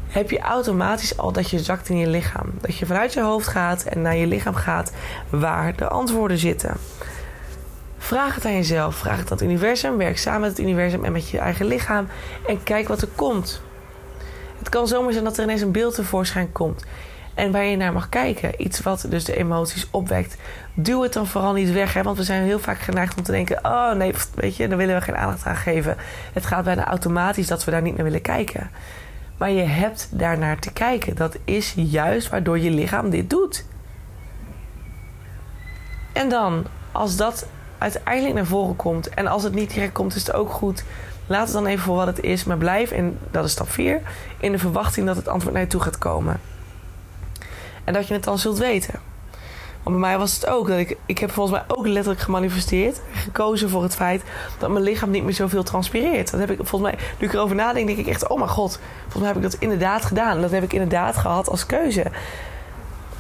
heb 0.07 0.29
je 0.29 0.39
automatisch 0.39 1.17
al 1.17 1.31
dat 1.31 1.49
je 1.49 1.59
zakt 1.59 1.89
in 1.89 1.97
je 1.97 2.07
lichaam. 2.07 2.53
Dat 2.61 2.77
je 2.77 2.85
vanuit 2.85 3.13
je 3.13 3.21
hoofd 3.21 3.47
gaat 3.47 3.83
en 3.83 4.01
naar 4.01 4.15
je 4.15 4.27
lichaam 4.27 4.55
gaat 4.55 4.91
waar 5.29 5.75
de 5.75 5.87
antwoorden 5.87 6.37
zitten. 6.37 6.77
Vraag 7.97 8.35
het 8.35 8.45
aan 8.45 8.55
jezelf, 8.55 8.95
vraag 8.95 9.17
het 9.17 9.31
aan 9.31 9.37
het 9.37 9.47
universum, 9.47 9.97
werk 9.97 10.17
samen 10.17 10.41
met 10.41 10.49
het 10.49 10.59
universum 10.59 11.05
en 11.05 11.11
met 11.11 11.29
je 11.29 11.37
eigen 11.37 11.65
lichaam 11.65 12.07
en 12.47 12.63
kijk 12.63 12.87
wat 12.87 13.01
er 13.01 13.07
komt. 13.15 13.61
Het 14.67 14.75
kan 14.75 14.87
zomaar 14.87 15.11
zijn 15.11 15.23
dat 15.23 15.37
er 15.37 15.43
ineens 15.43 15.61
een 15.61 15.71
beeld 15.71 15.95
tevoorschijn 15.95 16.51
komt 16.51 16.83
en 17.33 17.51
waar 17.51 17.63
je 17.63 17.77
naar 17.77 17.93
mag 17.93 18.09
kijken. 18.09 18.61
Iets 18.61 18.79
wat 18.79 19.05
dus 19.09 19.23
de 19.23 19.37
emoties 19.37 19.87
opwekt. 19.91 20.37
Duw 20.73 21.01
het 21.01 21.13
dan 21.13 21.27
vooral 21.27 21.53
niet 21.53 21.71
weg, 21.71 21.93
hè? 21.93 22.03
want 22.03 22.17
we 22.17 22.23
zijn 22.23 22.43
heel 22.43 22.59
vaak 22.59 22.79
geneigd 22.79 23.17
om 23.17 23.23
te 23.23 23.31
denken: 23.31 23.59
oh 23.65 23.91
nee, 23.93 24.13
weet 24.35 24.55
je, 24.55 24.67
daar 24.67 24.77
willen 24.77 24.95
we 24.95 25.01
geen 25.01 25.15
aandacht 25.15 25.45
aan 25.45 25.55
geven. 25.55 25.97
Het 26.33 26.45
gaat 26.45 26.63
bijna 26.63 26.85
automatisch 26.85 27.47
dat 27.47 27.63
we 27.63 27.71
daar 27.71 27.81
niet 27.81 27.95
naar 27.95 28.03
willen 28.03 28.21
kijken. 28.21 28.69
Maar 29.37 29.51
je 29.51 29.63
hebt 29.63 30.07
daarnaar 30.11 30.59
te 30.59 30.71
kijken. 30.71 31.15
Dat 31.15 31.37
is 31.43 31.73
juist 31.77 32.29
waardoor 32.29 32.59
je 32.59 32.69
lichaam 32.69 33.09
dit 33.09 33.29
doet. 33.29 33.65
En 36.13 36.29
dan, 36.29 36.65
als 36.91 37.15
dat 37.15 37.47
uiteindelijk 37.77 38.35
naar 38.35 38.45
voren 38.45 38.75
komt 38.75 39.09
en 39.09 39.27
als 39.27 39.43
het 39.43 39.53
niet 39.53 39.73
direct 39.73 39.93
komt, 39.93 40.15
is 40.15 40.27
het 40.27 40.35
ook 40.35 40.49
goed. 40.49 40.83
Laat 41.27 41.43
het 41.43 41.53
dan 41.53 41.65
even 41.65 41.83
voor 41.83 41.95
wat 41.95 42.07
het 42.07 42.19
is, 42.19 42.43
maar 42.43 42.57
blijf, 42.57 42.91
en 42.91 43.19
dat 43.31 43.45
is 43.45 43.51
stap 43.51 43.71
4, 43.71 44.01
in 44.39 44.51
de 44.51 44.59
verwachting 44.59 45.07
dat 45.07 45.15
het 45.15 45.27
antwoord 45.27 45.53
naar 45.53 45.63
je 45.63 45.69
toe 45.69 45.81
gaat 45.81 45.97
komen. 45.97 46.39
En 47.83 47.93
dat 47.93 48.07
je 48.07 48.13
het 48.13 48.23
dan 48.23 48.39
zult 48.39 48.57
weten. 48.57 48.99
Want 49.83 49.99
bij 49.99 50.09
mij 50.09 50.17
was 50.17 50.33
het 50.33 50.47
ook 50.47 50.67
dat 50.67 50.77
ik, 50.77 50.97
ik 51.05 51.17
heb 51.17 51.31
volgens 51.31 51.57
mij 51.57 51.77
ook 51.77 51.87
letterlijk 51.87 52.19
gemanifesteerd. 52.19 53.01
Gekozen 53.11 53.69
voor 53.69 53.83
het 53.83 53.95
feit 53.95 54.23
dat 54.57 54.69
mijn 54.69 54.83
lichaam 54.83 55.09
niet 55.09 55.23
meer 55.23 55.33
zoveel 55.33 55.63
transpireert. 55.63 56.31
Dat 56.31 56.39
heb 56.39 56.51
ik 56.51 56.57
volgens 56.57 56.91
mij, 56.91 56.99
nu 57.19 57.27
ik 57.27 57.33
erover 57.33 57.55
nadenk, 57.55 57.87
denk 57.87 57.99
ik 57.99 58.07
echt: 58.07 58.27
oh 58.27 58.37
mijn 58.37 58.49
god, 58.49 58.79
volgens 59.01 59.15
mij 59.15 59.27
heb 59.27 59.35
ik 59.35 59.41
dat 59.41 59.53
inderdaad 59.53 60.05
gedaan. 60.05 60.41
Dat 60.41 60.51
heb 60.51 60.63
ik 60.63 60.73
inderdaad 60.73 61.17
gehad 61.17 61.49
als 61.49 61.65
keuze. 61.65 62.05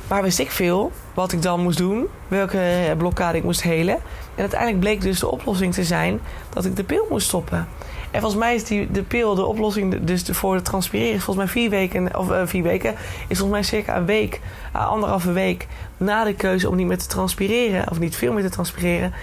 Maar 0.07 0.21
wist 0.21 0.39
ik 0.39 0.51
veel 0.51 0.91
wat 1.13 1.31
ik 1.31 1.41
dan 1.41 1.61
moest 1.61 1.77
doen, 1.77 2.07
welke 2.27 2.93
blokkade 2.97 3.37
ik 3.37 3.43
moest 3.43 3.61
helen. 3.61 3.95
En 4.35 4.41
uiteindelijk 4.41 4.79
bleek 4.79 5.01
dus 5.01 5.19
de 5.19 5.31
oplossing 5.31 5.73
te 5.73 5.83
zijn 5.83 6.19
dat 6.53 6.65
ik 6.65 6.75
de 6.75 6.83
pil 6.83 7.07
moest 7.09 7.27
stoppen. 7.27 7.67
En 8.11 8.21
volgens 8.21 8.41
mij 8.41 8.55
is 8.55 8.63
die, 8.63 8.91
de 8.91 9.03
pil, 9.03 9.35
de 9.35 9.45
oplossing 9.45 9.99
dus 10.03 10.23
voor 10.31 10.55
het 10.55 10.65
transpireren, 10.65 11.21
volgens 11.21 11.45
mij 11.45 11.47
vier 11.47 11.69
weken, 11.69 12.17
of 12.17 12.29
uh, 12.29 12.41
vier 12.45 12.63
weken, 12.63 12.95
is 13.27 13.37
volgens 13.37 13.49
mij 13.49 13.63
circa 13.63 13.97
een 13.97 14.05
week, 14.05 14.41
uh, 14.75 14.87
anderhalve 14.87 15.31
week 15.31 15.67
na 15.97 16.23
de 16.23 16.33
keuze 16.33 16.69
om 16.69 16.75
niet 16.75 16.87
meer 16.87 16.97
te 16.97 17.07
transpireren, 17.07 17.89
of 17.91 17.99
niet 17.99 18.15
veel 18.15 18.33
meer 18.33 18.43
te 18.43 18.49
transpireren, 18.49 19.13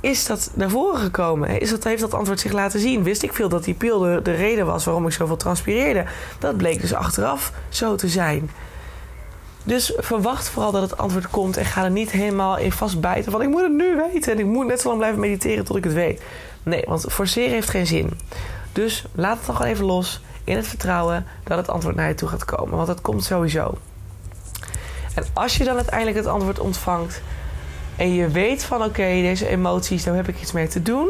is 0.00 0.26
dat 0.26 0.50
naar 0.54 0.70
voren 0.70 1.00
gekomen? 1.00 1.60
Is 1.60 1.70
dat, 1.70 1.84
heeft 1.84 2.00
dat 2.00 2.14
antwoord 2.14 2.40
zich 2.40 2.52
laten 2.52 2.80
zien? 2.80 3.02
Wist 3.02 3.22
ik 3.22 3.32
veel 3.32 3.48
dat 3.48 3.64
die 3.64 3.74
pil 3.74 3.98
de, 3.98 4.20
de 4.22 4.32
reden 4.32 4.66
was 4.66 4.84
waarom 4.84 5.06
ik 5.06 5.12
zoveel 5.12 5.36
transpireerde? 5.36 6.04
Dat 6.38 6.56
bleek 6.56 6.80
dus 6.80 6.94
achteraf 6.94 7.52
zo 7.68 7.94
te 7.94 8.08
zijn. 8.08 8.50
Dus 9.64 9.92
verwacht 9.96 10.48
vooral 10.48 10.72
dat 10.72 10.82
het 10.82 10.96
antwoord 10.96 11.30
komt 11.30 11.56
en 11.56 11.64
ga 11.64 11.84
er 11.84 11.90
niet 11.90 12.10
helemaal 12.10 12.58
in 12.58 12.72
vastbijten 12.72 13.32
van 13.32 13.42
ik 13.42 13.48
moet 13.48 13.62
het 13.62 13.72
nu 13.72 13.96
weten 14.12 14.32
en 14.32 14.38
ik 14.38 14.44
moet 14.46 14.66
net 14.66 14.80
zo 14.80 14.86
lang 14.86 14.98
blijven 14.98 15.20
mediteren 15.20 15.64
tot 15.64 15.76
ik 15.76 15.84
het 15.84 15.92
weet. 15.92 16.22
Nee, 16.62 16.84
want 16.86 17.06
forceren 17.08 17.50
heeft 17.50 17.70
geen 17.70 17.86
zin. 17.86 18.10
Dus 18.72 19.04
laat 19.14 19.36
het 19.36 19.56
gewoon 19.56 19.72
even 19.72 19.84
los 19.84 20.20
in 20.44 20.56
het 20.56 20.66
vertrouwen 20.66 21.26
dat 21.44 21.58
het 21.58 21.68
antwoord 21.68 21.96
naar 21.96 22.08
je 22.08 22.14
toe 22.14 22.28
gaat 22.28 22.44
komen. 22.44 22.76
Want 22.76 22.86
dat 22.86 23.00
komt 23.00 23.24
sowieso. 23.24 23.78
En 25.14 25.24
als 25.32 25.56
je 25.56 25.64
dan 25.64 25.76
uiteindelijk 25.76 26.16
het 26.16 26.26
antwoord 26.26 26.58
ontvangt 26.58 27.22
en 27.96 28.14
je 28.14 28.28
weet 28.28 28.64
van 28.64 28.84
oké, 28.84 29.02
deze 29.02 29.48
emoties, 29.48 30.04
daar 30.04 30.14
heb 30.14 30.28
ik 30.28 30.40
iets 30.40 30.52
mee 30.52 30.68
te 30.68 30.82
doen. 30.82 31.08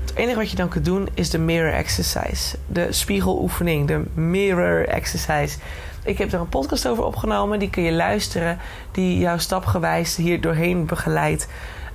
Het 0.00 0.14
enige 0.14 0.38
wat 0.38 0.50
je 0.50 0.56
dan 0.56 0.68
kunt 0.68 0.84
doen 0.84 1.08
is 1.14 1.30
de 1.30 1.38
mirror 1.38 1.72
exercise. 1.72 2.56
De 2.66 2.92
spiegeloefening, 2.92 3.86
de 3.86 4.04
mirror 4.14 4.88
exercise. 4.88 5.58
Ik 6.04 6.18
heb 6.18 6.32
er 6.32 6.40
een 6.40 6.48
podcast 6.48 6.88
over 6.88 7.04
opgenomen, 7.04 7.58
die 7.58 7.70
kun 7.70 7.82
je 7.82 7.92
luisteren, 7.92 8.58
die 8.92 9.18
jou 9.18 9.38
stapgewijs 9.38 10.16
hier 10.16 10.40
doorheen 10.40 10.86
begeleidt. 10.86 11.48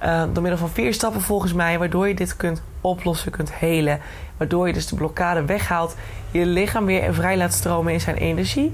Uh, 0.03 0.23
door 0.33 0.41
middel 0.41 0.59
van 0.59 0.69
vier 0.69 0.93
stappen 0.93 1.21
volgens 1.21 1.53
mij, 1.53 1.79
waardoor 1.79 2.07
je 2.07 2.15
dit 2.15 2.35
kunt 2.35 2.61
oplossen, 2.81 3.31
kunt 3.31 3.53
helen. 3.53 3.99
Waardoor 4.37 4.67
je 4.67 4.73
dus 4.73 4.87
de 4.87 4.95
blokkade 4.95 5.45
weghaalt, 5.45 5.95
je 6.31 6.45
lichaam 6.45 6.85
weer 6.85 7.13
vrij 7.13 7.37
laat 7.37 7.53
stromen 7.53 7.93
in 7.93 8.01
zijn 8.01 8.15
energie. 8.15 8.73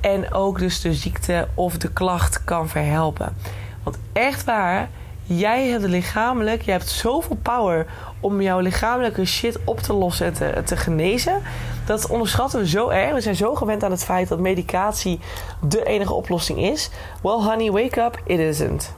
En 0.00 0.32
ook 0.32 0.58
dus 0.58 0.80
de 0.80 0.94
ziekte 0.94 1.48
of 1.54 1.78
de 1.78 1.92
klacht 1.92 2.44
kan 2.44 2.68
verhelpen. 2.68 3.36
Want 3.82 3.98
echt 4.12 4.44
waar, 4.44 4.88
jij 5.26 5.68
hebt 5.68 5.84
lichamelijk, 5.84 6.62
je 6.62 6.70
hebt 6.70 6.88
zoveel 6.88 7.36
power 7.42 7.86
om 8.20 8.40
jouw 8.40 8.60
lichamelijke 8.60 9.24
shit 9.24 9.58
op 9.64 9.80
te 9.80 9.92
lossen 9.92 10.26
en 10.26 10.32
te, 10.32 10.62
te 10.64 10.76
genezen. 10.76 11.42
Dat 11.86 12.10
onderschatten 12.10 12.60
we 12.60 12.68
zo 12.68 12.88
erg. 12.88 13.12
We 13.12 13.20
zijn 13.20 13.36
zo 13.36 13.54
gewend 13.54 13.84
aan 13.84 13.90
het 13.90 14.04
feit 14.04 14.28
dat 14.28 14.38
medicatie 14.38 15.20
de 15.68 15.84
enige 15.84 16.14
oplossing 16.14 16.58
is. 16.58 16.90
Well, 17.22 17.32
honey, 17.32 17.70
wake 17.70 18.00
up, 18.00 18.20
it 18.24 18.38
isn't. 18.38 18.94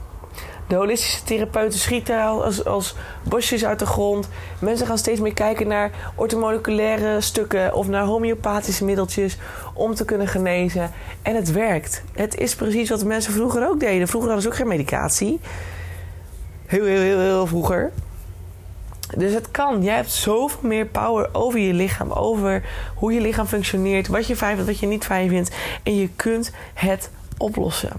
De 0.69 0.75
holistische 0.75 1.25
therapeuten 1.25 1.79
schieten 1.79 2.23
als, 2.23 2.65
als 2.65 2.95
bosjes 3.23 3.65
uit 3.65 3.79
de 3.79 3.87
grond. 3.87 4.29
Mensen 4.61 4.87
gaan 4.87 4.99
steeds 4.99 5.21
meer 5.21 5.35
kijken 5.35 5.69
naar 5.69 5.91
ortomoleculaire 6.15 7.21
stukken 7.21 7.75
of 7.75 7.89
naar 7.89 8.05
homeopathische 8.05 8.85
middeltjes 8.85 9.37
om 9.75 9.95
te 9.95 10.05
kunnen 10.05 10.29
genezen. 10.29 10.91
En 11.23 11.35
het 11.35 11.53
werkt. 11.53 12.03
Het 12.13 12.37
is 12.37 12.55
precies 12.55 12.89
wat 12.89 13.01
de 13.01 13.07
mensen 13.07 13.33
vroeger 13.33 13.69
ook 13.69 13.81
deden. 13.81 14.09
Vroeger 14.09 14.31
hadden 14.31 14.43
ze 14.43 14.49
ook 14.49 14.61
geen 14.61 14.77
medicatie. 14.77 15.41
Heel, 16.69 16.85
heel, 16.85 17.01
heel, 17.01 17.19
heel 17.19 17.47
vroeger. 17.47 17.93
Dus 19.17 19.33
het 19.33 19.51
kan. 19.51 19.83
Jij 19.83 19.95
hebt 19.95 20.11
zoveel 20.11 20.69
meer 20.69 20.87
power 20.87 21.29
over 21.33 21.59
je 21.59 21.73
lichaam. 21.73 22.13
Over 22.13 22.65
hoe 22.95 23.13
je 23.13 23.21
lichaam 23.21 23.47
functioneert. 23.47 24.09
Wat 24.09 24.27
je 24.27 24.37
fijn 24.37 24.55
vindt, 24.55 24.71
wat 24.71 24.81
je 24.81 24.87
niet 24.87 25.05
fijn 25.05 25.29
vindt. 25.29 25.51
En 25.83 25.97
je 25.97 26.09
kunt 26.17 26.53
het 26.75 27.11
oplossen. 27.37 27.93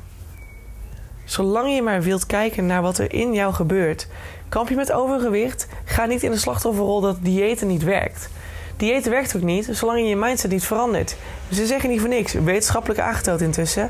Zolang 1.25 1.75
je 1.75 1.81
maar 1.81 2.01
wilt 2.01 2.25
kijken 2.25 2.65
naar 2.65 2.81
wat 2.81 2.97
er 2.97 3.13
in 3.13 3.33
jou 3.33 3.53
gebeurt. 3.53 4.07
Kamp 4.49 4.69
je 4.69 4.75
met 4.75 4.91
overgewicht? 4.91 5.67
Ga 5.83 6.05
niet 6.05 6.23
in 6.23 6.31
de 6.31 6.37
slachtofferrol 6.37 7.01
dat 7.01 7.17
diëten 7.21 7.67
niet 7.67 7.83
werkt. 7.83 8.29
Diëten 8.77 9.11
werkt 9.11 9.35
ook 9.35 9.41
niet, 9.41 9.69
zolang 9.71 9.99
je 9.99 10.05
je 10.05 10.15
mindset 10.15 10.51
niet 10.51 10.63
verandert. 10.63 11.15
Ze 11.51 11.65
zeggen 11.65 11.89
niet 11.89 11.99
voor 11.99 12.09
niks, 12.09 12.33
wetenschappelijk 12.33 12.99
aangetoond 12.99 13.41
intussen, 13.41 13.89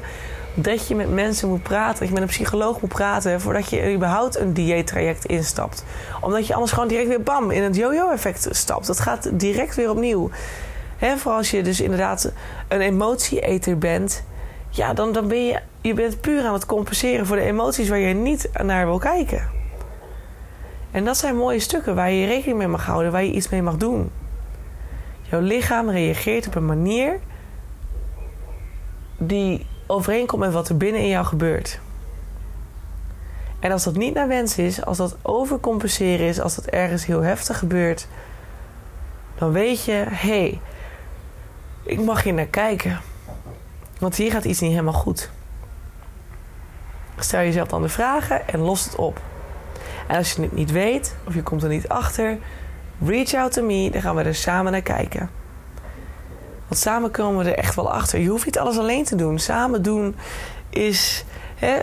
dat 0.62 0.88
je 0.88 0.96
met 0.96 1.14
mensen 1.14 1.50
moet 1.50 1.64
praten, 1.64 2.00
dat 2.00 2.08
je 2.08 2.14
met 2.14 2.24
een 2.24 2.30
psycholoog 2.30 2.82
moet 2.82 2.90
praten 2.90 3.42
voordat 3.42 3.70
je 3.70 3.94
überhaupt 3.94 4.38
een 4.38 4.54
dieettraject 4.54 5.26
instapt. 5.26 5.84
Omdat 6.22 6.48
je 6.48 6.54
anders 6.54 6.72
gewoon 6.72 6.88
direct 6.88 7.08
weer 7.08 7.24
bam 7.24 7.52
in 7.52 7.64
het 7.64 7.76
yo-yo-effect 7.76 8.48
stapt. 8.52 8.88
Dat 8.88 9.00
gaat 9.00 9.40
direct 9.40 9.76
weer 9.76 9.90
opnieuw. 9.90 10.30
He, 10.98 11.18
vooral 11.18 11.38
als 11.38 11.52
je 11.52 11.62
dus 11.64 11.82
inderdaad 11.82 12.32
een 12.68 12.82
emotieeter 12.82 13.78
bent, 13.78 14.24
ja, 14.70 14.94
dan, 14.94 15.12
dan 15.12 15.28
ben 15.28 15.46
je, 15.46 15.60
je 15.82 15.94
bent 15.94 16.22
puur 16.22 16.44
aan 16.44 16.54
het 16.54 16.66
compenseren 16.66 17.26
voor 17.26 17.36
de 17.36 17.42
emoties 17.42 17.90
waar 17.90 18.00
je 18.00 18.14
niet 18.14 18.50
naar 18.64 18.86
wil 18.86 19.00
kijken. 19.00 19.50
En 20.92 21.06
dat 21.06 21.18
zijn 21.18 21.36
mooie 21.36 21.60
stukken 21.60 21.96
waar 21.96 22.12
je 22.12 22.26
rekening 22.26 22.58
mee 22.58 22.68
mag 22.68 22.86
houden, 22.86 23.12
waar 23.12 23.24
je 23.24 23.32
iets 23.32 23.50
mee 23.50 23.62
mag 23.62 23.78
doen. 23.78 24.12
Jouw 25.22 25.42
lichaam 25.42 25.90
reageert 25.90 26.48
op 26.48 26.56
een 26.56 26.66
manier 26.66 27.20
die 29.18 29.66
overeenkomt 29.90 30.42
met 30.42 30.54
wat 30.54 30.70
er 30.70 30.78
binnen 30.78 31.02
in 31.02 31.08
jou 31.08 31.26
gebeurt. 31.26 31.80
En 33.60 33.72
als 33.72 33.84
dat 33.84 33.96
niet 33.96 34.14
naar 34.14 34.28
wens 34.28 34.58
is, 34.58 34.86
als 34.86 34.98
dat 34.98 35.18
overcompenseren 35.22 36.28
is, 36.28 36.40
als 36.40 36.56
dat 36.56 36.66
ergens 36.66 37.06
heel 37.06 37.22
heftig 37.22 37.60
gebeurt, 37.60 38.08
dan 39.36 39.52
weet 39.52 39.86
je, 39.86 39.92
hé, 39.92 40.40
hey, 40.40 40.62
ik 41.84 42.02
mag 42.02 42.24
hier 42.24 42.34
naar 42.34 42.46
kijken. 42.46 43.00
Want 44.00 44.16
hier 44.16 44.32
gaat 44.32 44.46
iets 44.46 44.60
niet 44.60 44.72
helemaal 44.72 44.94
goed. 44.94 45.30
Stel 47.18 47.40
jezelf 47.40 47.68
dan 47.68 47.82
de 47.82 47.90
vragen 47.90 48.48
en 48.48 48.60
los 48.60 48.84
het 48.84 48.96
op. 48.96 49.22
En 50.08 50.18
als 50.18 50.32
je 50.34 50.42
het 50.42 50.52
niet 50.52 50.72
weet 50.72 51.16
of 51.28 51.34
je 51.34 51.44
komt 51.44 51.64
er 51.64 51.70
niet 51.70 51.88
achter, 51.88 52.38
reach 53.06 53.34
out 53.34 53.52
to 53.52 53.64
me, 53.64 53.90
dan 53.92 54.02
gaan 54.02 54.16
we 54.16 54.24
er 54.24 54.36
samen 54.36 54.72
naar 54.72 54.82
kijken. 54.82 55.30
Want 56.70 56.82
samen 56.82 57.12
komen 57.12 57.44
we 57.44 57.52
er 57.52 57.58
echt 57.58 57.76
wel 57.76 57.92
achter. 57.92 58.20
Je 58.20 58.30
hoeft 58.30 58.46
niet 58.46 58.60
alles 58.60 58.78
alleen 58.78 59.04
te 59.04 59.16
doen. 59.16 59.40
Samen 59.40 59.82
doen 59.82 60.16
is. 60.70 61.26
Hè, 61.56 61.80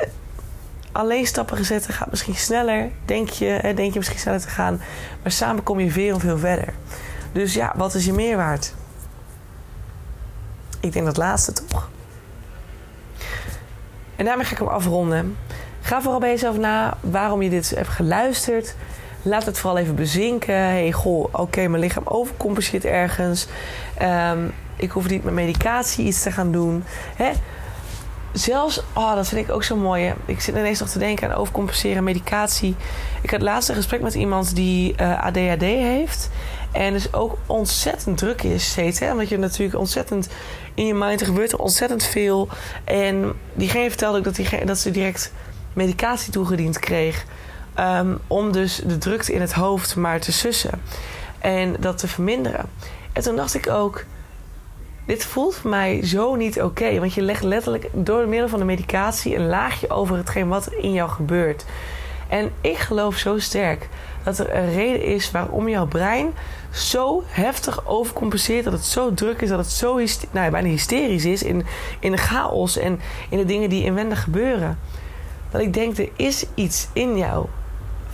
alleen 0.92 1.26
stappen 1.26 1.64
zetten 1.64 1.94
gaat 1.94 2.10
misschien 2.10 2.34
sneller. 2.34 2.90
Denk 3.04 3.28
je, 3.28 3.44
hè, 3.44 3.74
denk 3.74 3.92
je 3.92 3.98
misschien 3.98 4.20
sneller 4.20 4.40
te 4.40 4.48
gaan. 4.48 4.80
Maar 5.22 5.32
samen 5.32 5.62
kom 5.62 5.80
je 5.80 5.90
veel 5.90 6.18
veel 6.18 6.38
verder. 6.38 6.74
Dus 7.32 7.54
ja, 7.54 7.72
wat 7.76 7.94
is 7.94 8.04
je 8.04 8.12
meerwaarde? 8.12 8.66
Ik 10.80 10.92
denk 10.92 11.04
dat 11.04 11.16
laatste 11.16 11.52
toch. 11.52 11.88
En 14.16 14.24
daarmee 14.24 14.44
ga 14.44 14.52
ik 14.52 14.58
hem 14.58 14.68
afronden. 14.68 15.36
Ga 15.80 16.02
vooral 16.02 16.20
bij 16.20 16.30
jezelf 16.30 16.58
na 16.58 16.96
waarom 17.00 17.42
je 17.42 17.50
dit 17.50 17.70
hebt 17.70 17.88
geluisterd. 17.88 18.74
Laat 19.22 19.46
het 19.46 19.58
vooral 19.58 19.78
even 19.78 19.94
bezinken. 19.94 20.54
hey, 20.54 20.92
goh, 20.92 21.26
oké, 21.32 21.68
mijn 21.68 21.82
lichaam 21.82 22.06
overcompenseert 22.06 22.84
ergens. 22.84 23.46
Um, 24.02 24.52
ik 24.76 24.90
hoef 24.90 25.08
niet 25.08 25.24
met 25.24 25.34
medicatie 25.34 26.06
iets 26.06 26.22
te 26.22 26.30
gaan 26.30 26.52
doen. 26.52 26.84
Hè? 27.16 27.30
Zelfs, 28.32 28.82
oh, 28.94 29.14
dat 29.14 29.28
vind 29.28 29.48
ik 29.48 29.54
ook 29.54 29.64
zo 29.64 29.76
mooi. 29.76 30.14
Ik 30.24 30.40
zit 30.40 30.54
ineens 30.54 30.80
nog 30.80 30.88
te 30.88 30.98
denken 30.98 31.30
aan 31.30 31.36
overcompenseren, 31.36 32.04
medicatie. 32.04 32.76
Ik 33.22 33.30
had 33.30 33.42
laatst 33.42 33.68
een 33.68 33.74
gesprek 33.74 34.00
met 34.00 34.14
iemand 34.14 34.54
die 34.54 34.96
eh, 34.96 35.24
ADHD 35.24 35.60
heeft. 35.60 36.30
En 36.72 36.92
dus 36.92 37.12
ook 37.12 37.38
ontzettend 37.46 38.18
druk 38.18 38.42
is 38.42 38.70
steeds. 38.70 38.98
Hè? 38.98 39.12
Omdat 39.12 39.28
je 39.28 39.38
natuurlijk 39.38 39.78
ontzettend 39.78 40.28
in 40.74 40.86
je 40.86 40.94
mind, 40.94 41.20
er 41.20 41.26
gebeurt 41.26 41.52
er 41.52 41.58
ontzettend 41.58 42.04
veel. 42.04 42.48
En 42.84 43.32
diegene 43.54 43.88
vertelde 43.88 44.18
ook 44.18 44.24
dat, 44.24 44.34
die, 44.34 44.64
dat 44.64 44.78
ze 44.78 44.90
direct 44.90 45.32
medicatie 45.72 46.32
toegediend 46.32 46.78
kreeg. 46.78 47.24
Um, 47.78 48.18
om 48.26 48.52
dus 48.52 48.82
de 48.86 48.98
drukte 48.98 49.32
in 49.32 49.40
het 49.40 49.52
hoofd 49.52 49.96
maar 49.96 50.20
te 50.20 50.32
sussen. 50.32 50.80
En 51.38 51.76
dat 51.80 51.98
te 51.98 52.08
verminderen. 52.08 52.64
En 53.12 53.22
toen 53.22 53.36
dacht 53.36 53.54
ik 53.54 53.68
ook 53.68 54.04
dit 55.06 55.24
voelt 55.24 55.54
voor 55.54 55.70
mij 55.70 56.06
zo 56.06 56.34
niet 56.34 56.62
oké. 56.62 56.98
want 56.98 57.14
je 57.14 57.22
legt 57.22 57.42
letterlijk 57.42 57.88
door 57.92 58.28
middel 58.28 58.48
van 58.48 58.58
de 58.58 58.64
medicatie 58.64 59.36
een 59.36 59.46
laagje 59.46 59.90
over 59.90 60.16
hetgeen 60.16 60.48
wat 60.48 60.72
in 60.72 60.92
jou 60.92 61.10
gebeurt. 61.10 61.64
En 62.28 62.50
ik 62.60 62.76
geloof 62.76 63.16
zo 63.16 63.38
sterk 63.38 63.88
dat 64.22 64.38
er 64.38 64.54
een 64.54 64.72
reden 64.74 65.04
is 65.04 65.30
waarom 65.30 65.68
jouw 65.68 65.86
brein 65.86 66.34
zo 66.70 67.22
heftig 67.26 67.86
overcompenseert. 67.86 68.64
Dat 68.64 68.72
het 68.72 68.84
zo 68.84 69.14
druk 69.14 69.40
is, 69.40 69.48
dat 69.48 69.58
het 69.58 69.70
zo 69.70 70.00
nou, 70.30 70.50
bijna 70.50 70.68
hysterisch 70.68 71.24
is 71.24 71.42
in, 71.42 71.66
in 72.00 72.10
de 72.10 72.16
chaos 72.16 72.76
en 72.76 73.00
in 73.28 73.38
de 73.38 73.44
dingen 73.44 73.70
die 73.70 73.84
inwendig 73.84 74.22
gebeuren. 74.22 74.78
Dat 75.50 75.60
ik 75.60 75.74
denk, 75.74 75.98
er 75.98 76.08
is 76.16 76.46
iets 76.54 76.88
in 76.92 77.16
jou 77.16 77.46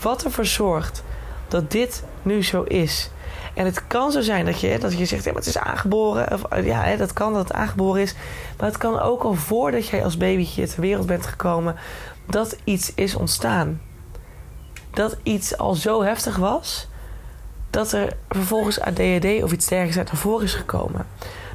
wat 0.02 0.24
ervoor 0.24 0.46
zorgt 0.46 1.02
dat 1.48 1.70
dit 1.70 2.04
nu 2.22 2.42
zo 2.42 2.62
is. 2.62 3.10
En 3.54 3.64
het 3.64 3.86
kan 3.86 4.12
zo 4.12 4.20
zijn 4.20 4.44
dat 4.44 4.60
je, 4.60 4.78
dat 4.78 4.98
je 4.98 5.04
zegt, 5.04 5.24
ja, 5.24 5.32
het 5.32 5.46
is 5.46 5.58
aangeboren. 5.58 6.32
Of, 6.32 6.44
eh, 6.44 6.66
ja, 6.66 6.96
dat 6.96 7.12
kan 7.12 7.32
dat 7.32 7.42
het 7.42 7.52
aangeboren 7.52 8.02
is. 8.02 8.14
Maar 8.58 8.66
het 8.66 8.76
kan 8.76 9.00
ook 9.00 9.22
al 9.22 9.34
voordat 9.34 9.88
jij 9.88 10.04
als 10.04 10.16
babytje 10.16 10.66
ter 10.66 10.80
wereld 10.80 11.06
bent 11.06 11.26
gekomen, 11.26 11.76
dat 12.26 12.56
iets 12.64 12.94
is 12.94 13.14
ontstaan. 13.14 13.80
Dat 14.90 15.16
iets 15.22 15.56
al 15.58 15.74
zo 15.74 16.02
heftig 16.02 16.36
was, 16.36 16.88
dat 17.70 17.92
er 17.92 18.16
vervolgens 18.28 18.80
ADHD 18.80 19.42
of 19.42 19.52
iets 19.52 19.66
dergelijks 19.66 19.98
uit 19.98 20.12
naar 20.12 20.20
voren 20.20 20.44
is 20.44 20.54
gekomen. 20.54 21.06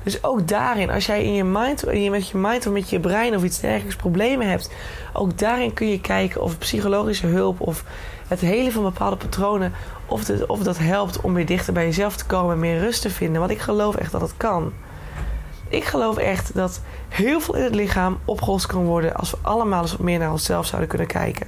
Dus 0.03 0.23
ook 0.23 0.47
daarin, 0.47 0.89
als 0.89 1.05
jij 1.05 1.23
in 1.23 1.33
je 1.33 1.43
mind, 1.43 1.85
met 2.09 2.29
je 2.29 2.37
mind 2.37 2.67
of 2.67 2.73
met 2.73 2.89
je 2.89 2.99
brein 2.99 3.35
of 3.35 3.43
iets 3.43 3.59
dergelijks 3.59 3.95
problemen 3.95 4.49
hebt, 4.49 4.71
ook 5.13 5.37
daarin 5.37 5.73
kun 5.73 5.89
je 5.89 6.01
kijken 6.01 6.41
of 6.41 6.57
psychologische 6.57 7.27
hulp 7.27 7.61
of 7.61 7.83
het 8.27 8.39
helen 8.39 8.71
van 8.71 8.83
bepaalde 8.83 9.15
patronen, 9.15 9.73
of, 10.05 10.29
of 10.47 10.59
dat 10.59 10.77
helpt 10.77 11.21
om 11.21 11.33
weer 11.33 11.45
dichter 11.45 11.73
bij 11.73 11.85
jezelf 11.85 12.15
te 12.15 12.25
komen 12.25 12.53
en 12.53 12.59
meer 12.59 12.79
rust 12.79 13.01
te 13.01 13.09
vinden. 13.09 13.39
Want 13.39 13.51
ik 13.51 13.59
geloof 13.59 13.95
echt 13.95 14.11
dat 14.11 14.21
het 14.21 14.33
kan. 14.37 14.73
Ik 15.69 15.83
geloof 15.83 16.17
echt 16.17 16.53
dat 16.53 16.81
heel 17.09 17.39
veel 17.39 17.55
in 17.55 17.63
het 17.63 17.75
lichaam 17.75 18.19
opgelost 18.25 18.65
kan 18.65 18.83
worden 18.83 19.15
als 19.15 19.31
we 19.31 19.37
allemaal 19.41 19.81
eens 19.81 19.91
wat 19.91 19.99
meer 19.99 20.19
naar 20.19 20.31
onszelf 20.31 20.65
zouden 20.65 20.89
kunnen 20.89 21.07
kijken. 21.07 21.47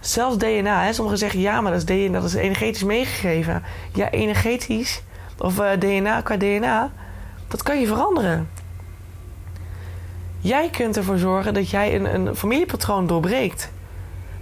Zelfs 0.00 0.36
DNA, 0.36 0.82
hè? 0.84 0.92
sommigen 0.92 1.18
zeggen 1.18 1.40
ja, 1.40 1.60
maar 1.60 1.72
dat 1.72 1.80
is 1.80 1.86
DNA, 1.86 2.20
dat 2.20 2.28
is 2.28 2.34
energetisch 2.34 2.84
meegegeven. 2.84 3.62
Ja, 3.92 4.10
energetisch, 4.10 5.02
of 5.38 5.58
eh, 5.58 5.80
DNA 5.80 6.20
qua 6.20 6.36
DNA, 6.36 6.90
dat 7.48 7.62
kan 7.62 7.80
je 7.80 7.86
veranderen. 7.86 8.48
Jij 10.40 10.70
kunt 10.70 10.96
ervoor 10.96 11.18
zorgen 11.18 11.54
dat 11.54 11.70
jij 11.70 11.94
een, 11.94 12.14
een 12.14 12.36
familiepatroon 12.36 13.06
doorbreekt. 13.06 13.70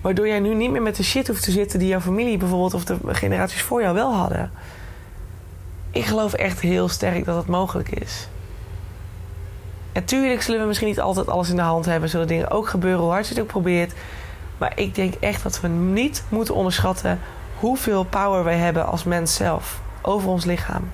Waardoor 0.00 0.28
jij 0.28 0.40
nu 0.40 0.54
niet 0.54 0.70
meer 0.70 0.82
met 0.82 0.96
de 0.96 1.02
shit 1.02 1.26
hoeft 1.26 1.42
te 1.42 1.50
zitten 1.50 1.78
die 1.78 1.88
jouw 1.88 2.00
familie 2.00 2.36
bijvoorbeeld 2.36 2.74
of 2.74 2.84
de 2.84 2.98
generaties 3.06 3.62
voor 3.62 3.82
jou 3.82 3.94
wel 3.94 4.14
hadden. 4.14 4.50
Ik 5.90 6.04
geloof 6.04 6.32
echt 6.32 6.60
heel 6.60 6.88
sterk 6.88 7.24
dat 7.24 7.34
dat 7.34 7.46
mogelijk 7.46 7.88
is. 7.88 8.28
En 9.92 10.04
tuurlijk 10.04 10.42
zullen 10.42 10.60
we 10.60 10.66
misschien 10.66 10.88
niet 10.88 11.00
altijd 11.00 11.28
alles 11.28 11.50
in 11.50 11.56
de 11.56 11.62
hand 11.62 11.84
hebben. 11.84 12.08
Zullen 12.08 12.26
dingen 12.26 12.50
ook 12.50 12.68
gebeuren, 12.68 13.00
hoe 13.00 13.10
hard 13.10 13.28
je 13.28 13.34
het 13.34 13.42
ook 13.42 13.48
probeert. 13.48 13.92
Maar 14.58 14.72
ik 14.74 14.94
denk 14.94 15.14
echt 15.14 15.42
dat 15.42 15.60
we 15.60 15.68
niet 15.68 16.24
moeten 16.28 16.54
onderschatten 16.54 17.20
hoeveel 17.58 18.04
power 18.04 18.44
wij 18.44 18.56
hebben 18.56 18.86
als 18.86 19.04
mens 19.04 19.34
zelf 19.34 19.80
over 20.02 20.28
ons 20.28 20.44
lichaam. 20.44 20.90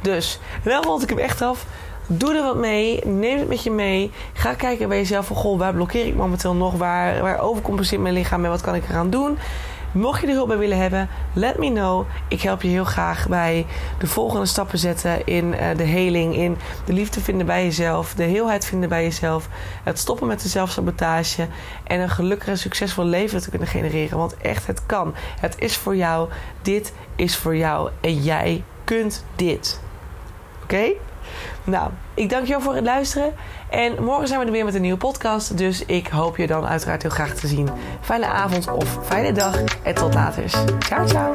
Dus, 0.00 0.38
wel 0.62 0.82
rond 0.82 1.02
ik 1.02 1.08
hem 1.08 1.18
echt 1.18 1.42
af. 1.42 1.66
Doe 2.06 2.34
er 2.34 2.42
wat 2.42 2.56
mee. 2.56 3.00
Neem 3.04 3.38
het 3.38 3.48
met 3.48 3.62
je 3.62 3.70
mee. 3.70 4.10
Ga 4.32 4.54
kijken 4.54 4.88
bij 4.88 4.98
jezelf 4.98 5.26
van... 5.26 5.36
Goh, 5.36 5.58
waar 5.58 5.74
blokkeer 5.74 6.06
ik 6.06 6.16
momenteel 6.16 6.54
nog? 6.54 6.74
Waar, 6.74 7.22
waar 7.22 7.40
overcompenseert 7.40 8.00
mijn 8.00 8.14
lichaam? 8.14 8.44
En 8.44 8.50
wat 8.50 8.60
kan 8.60 8.74
ik 8.74 8.88
eraan 8.88 9.10
doen? 9.10 9.38
Mocht 9.96 10.20
je 10.20 10.26
er 10.26 10.32
hulp 10.32 10.48
bij 10.48 10.58
willen 10.58 10.78
hebben, 10.78 11.08
let 11.32 11.58
me 11.58 11.70
know. 11.70 12.06
Ik 12.28 12.40
help 12.40 12.62
je 12.62 12.68
heel 12.68 12.84
graag 12.84 13.28
bij 13.28 13.66
de 13.98 14.06
volgende 14.06 14.46
stappen 14.46 14.78
zetten 14.78 15.26
in 15.26 15.44
uh, 15.44 15.76
de 15.76 15.82
heling, 15.82 16.36
in 16.36 16.56
de 16.84 16.92
liefde 16.92 17.20
vinden 17.20 17.46
bij 17.46 17.64
jezelf, 17.64 18.14
de 18.14 18.22
heelheid 18.22 18.64
vinden 18.64 18.88
bij 18.88 19.02
jezelf, 19.02 19.48
het 19.84 19.98
stoppen 19.98 20.26
met 20.26 20.40
de 20.40 20.48
zelfsabotage 20.48 21.46
en 21.84 22.00
een 22.00 22.10
gelukkig 22.10 22.48
en 22.48 22.58
succesvol 22.58 23.04
leven 23.04 23.40
te 23.40 23.50
kunnen 23.50 23.68
genereren. 23.68 24.18
Want 24.18 24.36
echt, 24.36 24.66
het 24.66 24.86
kan. 24.86 25.14
Het 25.40 25.54
is 25.58 25.76
voor 25.76 25.96
jou. 25.96 26.28
Dit 26.62 26.92
is 27.16 27.36
voor 27.36 27.56
jou. 27.56 27.90
En 28.00 28.22
jij 28.22 28.64
kunt 28.84 29.24
dit. 29.36 29.80
Oké? 30.62 30.92
Nou, 31.64 31.90
ik 32.14 32.30
dank 32.30 32.46
jou 32.46 32.62
voor 32.62 32.74
het 32.74 32.84
luisteren. 32.84 33.34
En 33.70 34.04
morgen 34.04 34.28
zijn 34.28 34.40
we 34.40 34.46
er 34.46 34.52
weer 34.52 34.64
met 34.64 34.74
een 34.74 34.80
nieuwe 34.80 34.98
podcast. 34.98 35.58
Dus 35.58 35.84
ik 35.84 36.06
hoop 36.06 36.36
je 36.36 36.46
dan 36.46 36.66
uiteraard 36.66 37.02
heel 37.02 37.10
graag 37.10 37.34
te 37.34 37.46
zien. 37.46 37.68
Fijne 38.00 38.26
avond 38.26 38.70
of 38.70 38.98
fijne 39.04 39.32
dag. 39.32 39.62
En 39.82 39.94
tot 39.94 40.14
later. 40.14 40.50
Ciao, 40.78 41.06
ciao 41.06 41.34